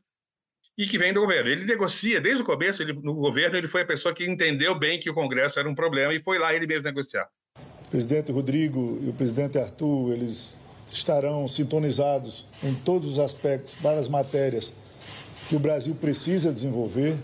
e 0.78 0.86
que 0.86 0.98
vêm 0.98 1.14
do 1.14 1.22
governo. 1.22 1.50
Ele 1.50 1.64
negocia, 1.64 2.20
desde 2.20 2.44
o 2.44 2.46
começo, 2.46 2.82
ele, 2.82 2.94
no 2.94 3.16
governo, 3.16 3.58
ele 3.58 3.68
foi 3.68 3.84
a 3.84 3.86
pessoa 3.86 4.14
que 4.14 4.26
entendeu 4.26 4.78
bem 4.78 5.00
que 5.00 5.10
o 5.10 5.14
Congresso 5.14 5.60
era 5.60 5.70
um 5.70 5.74
problema 5.74 6.14
e 6.14 6.22
foi 6.22 6.38
lá 6.38 6.54
ele 6.54 6.68
mesmo 6.68 6.84
negociar. 6.84 7.30
O 7.88 7.90
presidente 7.90 8.32
Rodrigo 8.34 9.00
e 9.02 9.10
o 9.10 9.14
presidente 9.14 9.58
Arthur, 9.58 10.14
eles 10.14 10.62
estarão 10.88 11.48
sintonizados 11.48 12.46
em 12.62 12.74
todos 12.76 13.12
os 13.12 13.20
aspectos, 13.20 13.76
várias 13.76 14.10
matérias, 14.10 14.74
que 15.48 15.56
o 15.56 15.60
Brasil 15.60 15.96
precisa 15.96 16.52
desenvolver. 16.52 17.18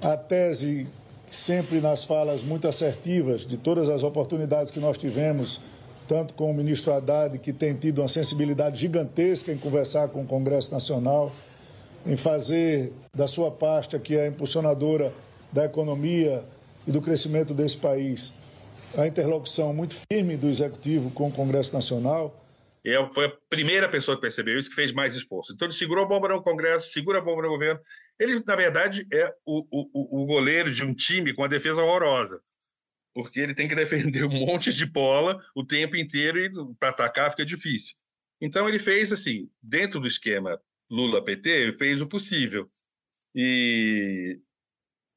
A 0.00 0.16
tese, 0.16 0.86
sempre 1.30 1.80
nas 1.80 2.04
falas 2.04 2.42
muito 2.42 2.68
assertivas 2.68 3.46
de 3.46 3.56
todas 3.56 3.88
as 3.88 4.02
oportunidades 4.02 4.70
que 4.70 4.80
nós 4.80 4.98
tivemos, 4.98 5.60
tanto 6.06 6.34
com 6.34 6.50
o 6.50 6.54
ministro 6.54 6.92
Haddad, 6.92 7.38
que 7.38 7.52
tem 7.52 7.74
tido 7.74 8.00
uma 8.00 8.08
sensibilidade 8.08 8.80
gigantesca 8.80 9.52
em 9.52 9.58
conversar 9.58 10.08
com 10.08 10.22
o 10.22 10.26
Congresso 10.26 10.72
Nacional, 10.72 11.32
em 12.06 12.16
fazer 12.16 12.92
da 13.14 13.26
sua 13.26 13.50
pasta, 13.50 13.98
que 13.98 14.16
é 14.16 14.22
a 14.22 14.28
impulsionadora 14.28 15.12
da 15.52 15.64
economia 15.64 16.44
e 16.86 16.92
do 16.92 17.00
crescimento 17.00 17.52
desse 17.52 17.76
país, 17.76 18.32
a 18.96 19.06
interlocução 19.06 19.74
muito 19.74 19.94
firme 20.10 20.36
do 20.36 20.48
Executivo 20.48 21.10
com 21.10 21.28
o 21.28 21.32
Congresso 21.32 21.74
Nacional 21.74 22.34
e 22.88 23.12
foi 23.12 23.26
a 23.26 23.36
primeira 23.50 23.86
pessoa 23.86 24.16
que 24.16 24.22
percebeu 24.22 24.58
isso 24.58 24.70
que 24.70 24.74
fez 24.74 24.92
mais 24.92 25.14
esforço. 25.14 25.52
Então 25.52 25.66
ele 25.66 25.74
segurou 25.74 26.04
a 26.04 26.08
bomba 26.08 26.28
no 26.28 26.42
Congresso, 26.42 26.90
segura 26.90 27.18
a 27.18 27.20
bomba 27.20 27.42
no 27.42 27.50
governo 27.50 27.80
Ele, 28.18 28.42
na 28.46 28.56
verdade, 28.56 29.06
é 29.12 29.30
o, 29.44 29.66
o, 29.70 30.22
o 30.22 30.26
goleiro 30.26 30.72
de 30.72 30.82
um 30.82 30.94
time 30.94 31.34
com 31.34 31.42
uma 31.42 31.48
defesa 31.50 31.82
horrorosa, 31.82 32.40
porque 33.14 33.40
ele 33.40 33.54
tem 33.54 33.68
que 33.68 33.74
defender 33.74 34.24
um 34.24 34.30
monte 34.30 34.72
de 34.72 34.86
bola 34.86 35.38
o 35.54 35.62
tempo 35.62 35.96
inteiro 35.96 36.38
e 36.38 36.50
para 36.78 36.88
atacar 36.88 37.30
fica 37.30 37.44
difícil. 37.44 37.94
Então 38.40 38.66
ele 38.66 38.78
fez 38.78 39.12
assim, 39.12 39.50
dentro 39.62 40.00
do 40.00 40.08
esquema 40.08 40.58
Lula-PT, 40.90 41.50
ele 41.50 41.76
fez 41.76 42.00
o 42.00 42.06
possível. 42.06 42.70
E 43.34 44.40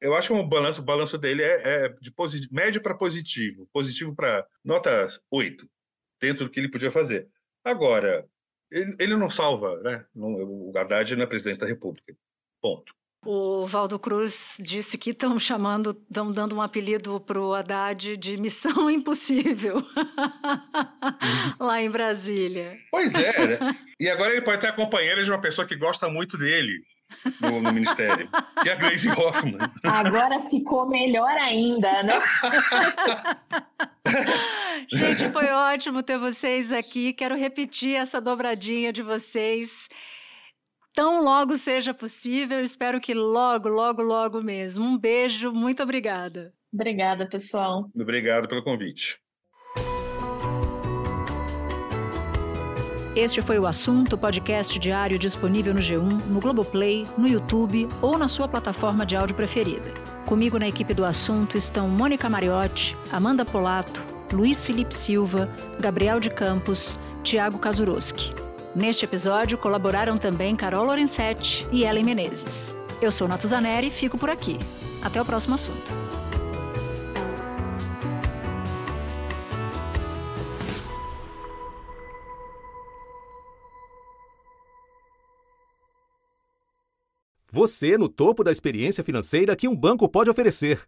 eu 0.02 0.14
acho 0.14 0.28
que 0.28 0.34
o 0.34 0.46
balanço, 0.46 0.82
o 0.82 0.84
balanço 0.84 1.18
dele 1.18 1.42
é, 1.42 1.86
é 1.86 1.90
de 1.90 2.14
médio 2.52 2.82
para 2.82 2.98
positivo, 2.98 3.70
positivo 3.72 4.14
para 4.14 4.46
nota 4.62 5.08
8, 5.30 5.70
dentro 6.20 6.46
do 6.46 6.52
que 6.52 6.60
ele 6.60 6.70
podia 6.70 6.92
fazer. 6.92 7.30
Agora, 7.64 8.28
ele, 8.72 8.96
ele 9.00 9.16
não 9.16 9.30
salva, 9.30 9.80
né? 9.82 10.06
o 10.16 10.72
Haddad 10.76 11.16
não 11.16 11.24
é 11.24 11.28
presidente 11.28 11.60
da 11.60 11.68
República. 11.68 12.16
Ponto. 12.62 12.94
O 13.24 13.68
Valdo 13.68 14.00
Cruz 14.00 14.58
disse 14.60 14.98
que 14.98 15.12
estão 15.12 15.38
chamando, 15.40 15.92
estão 15.92 16.32
dando 16.32 16.56
um 16.56 16.62
apelido 16.62 17.20
para 17.20 17.40
o 17.40 17.54
Haddad 17.54 18.18
de 18.18 18.36
Missão 18.36 18.90
Impossível, 18.90 19.78
lá 21.60 21.80
em 21.80 21.90
Brasília. 21.90 22.80
Pois 22.90 23.14
é, 23.14 23.48
né? 23.48 23.78
E 24.00 24.10
agora 24.10 24.32
ele 24.32 24.42
pode 24.42 24.62
ter 24.62 24.68
a 24.68 24.74
companheira 24.74 25.22
de 25.22 25.30
uma 25.30 25.40
pessoa 25.40 25.68
que 25.68 25.76
gosta 25.76 26.10
muito 26.10 26.36
dele 26.36 26.82
no, 27.40 27.62
no 27.62 27.72
Ministério, 27.72 28.28
que 28.64 28.70
é 28.70 28.74
a 28.74 28.76
Glaze 28.76 29.10
Hoffman. 29.10 29.58
Agora 29.84 30.50
ficou 30.50 30.88
melhor 30.88 31.30
ainda, 31.30 32.02
né? 32.02 32.20
Gente, 34.90 35.30
foi 35.30 35.50
ótimo 35.50 36.04
ter 36.04 36.18
vocês 36.18 36.72
aqui. 36.72 37.14
Quero 37.14 37.36
repetir 37.36 37.96
essa 37.96 38.22
dobradinha 38.22 38.92
de 38.94 39.02
vocês 39.02 39.90
tão 40.94 41.24
logo 41.24 41.56
seja 41.56 41.94
possível. 41.94 42.64
Espero 42.64 43.00
que 43.00 43.14
logo, 43.14 43.70
logo, 43.70 44.02
logo 44.02 44.42
mesmo. 44.42 44.86
Um 44.86 44.98
beijo, 44.98 45.52
muito 45.52 45.84
obrigada. 45.84 46.54
Obrigada, 46.74 47.28
pessoal. 47.28 47.90
Obrigado 47.96 48.48
pelo 48.48 48.64
convite. 48.64 49.20
Este 53.14 53.42
foi 53.42 53.60
o 53.60 53.68
assunto, 53.68 54.18
podcast 54.18 54.80
diário 54.80 55.20
disponível 55.20 55.74
no 55.74 55.82
G1, 55.82 56.28
no 56.28 56.40
Globoplay, 56.40 57.06
no 57.18 57.28
YouTube 57.28 57.86
ou 58.02 58.18
na 58.18 58.30
sua 58.30 58.48
plataforma 58.48 59.06
de 59.06 59.18
áudio 59.18 59.36
preferida. 59.36 59.94
Comigo 60.26 60.58
na 60.58 60.66
equipe 60.66 60.94
do 60.94 61.04
assunto 61.04 61.58
estão 61.58 61.90
Mônica 61.90 62.30
Mariotti, 62.30 62.96
Amanda 63.12 63.44
Polato, 63.44 64.02
Luiz 64.32 64.64
Felipe 64.64 64.96
Silva, 64.96 65.50
Gabriel 65.80 66.20
de 66.20 66.30
Campos, 66.30 66.98
Tiago 67.22 67.60
Kazuroski. 67.60 68.34
Neste 68.74 69.04
episódio 69.04 69.58
colaboraram 69.58 70.18
também 70.18 70.56
Carol 70.56 70.86
Lorenzetti 70.86 71.68
e 71.72 71.84
Ellen 71.84 72.06
Menezes. 72.06 72.74
Eu 73.02 73.12
sou 73.12 73.28
Natuzaneri 73.28 73.88
e 73.88 73.92
fico 73.92 74.18
por 74.18 74.30
aqui. 74.30 74.58
Até 75.04 75.22
o 75.22 75.26
próximo 75.26 75.56
assunto. 75.56 75.92
Você 87.52 87.98
no 87.98 88.08
topo 88.08 88.46
da 88.46 88.52
experiência 88.52 89.04
financeira 89.04 89.58
que 89.58 89.68
um 89.68 89.76
banco 89.76 90.08
pode 90.08 90.30
oferecer. 90.30 90.88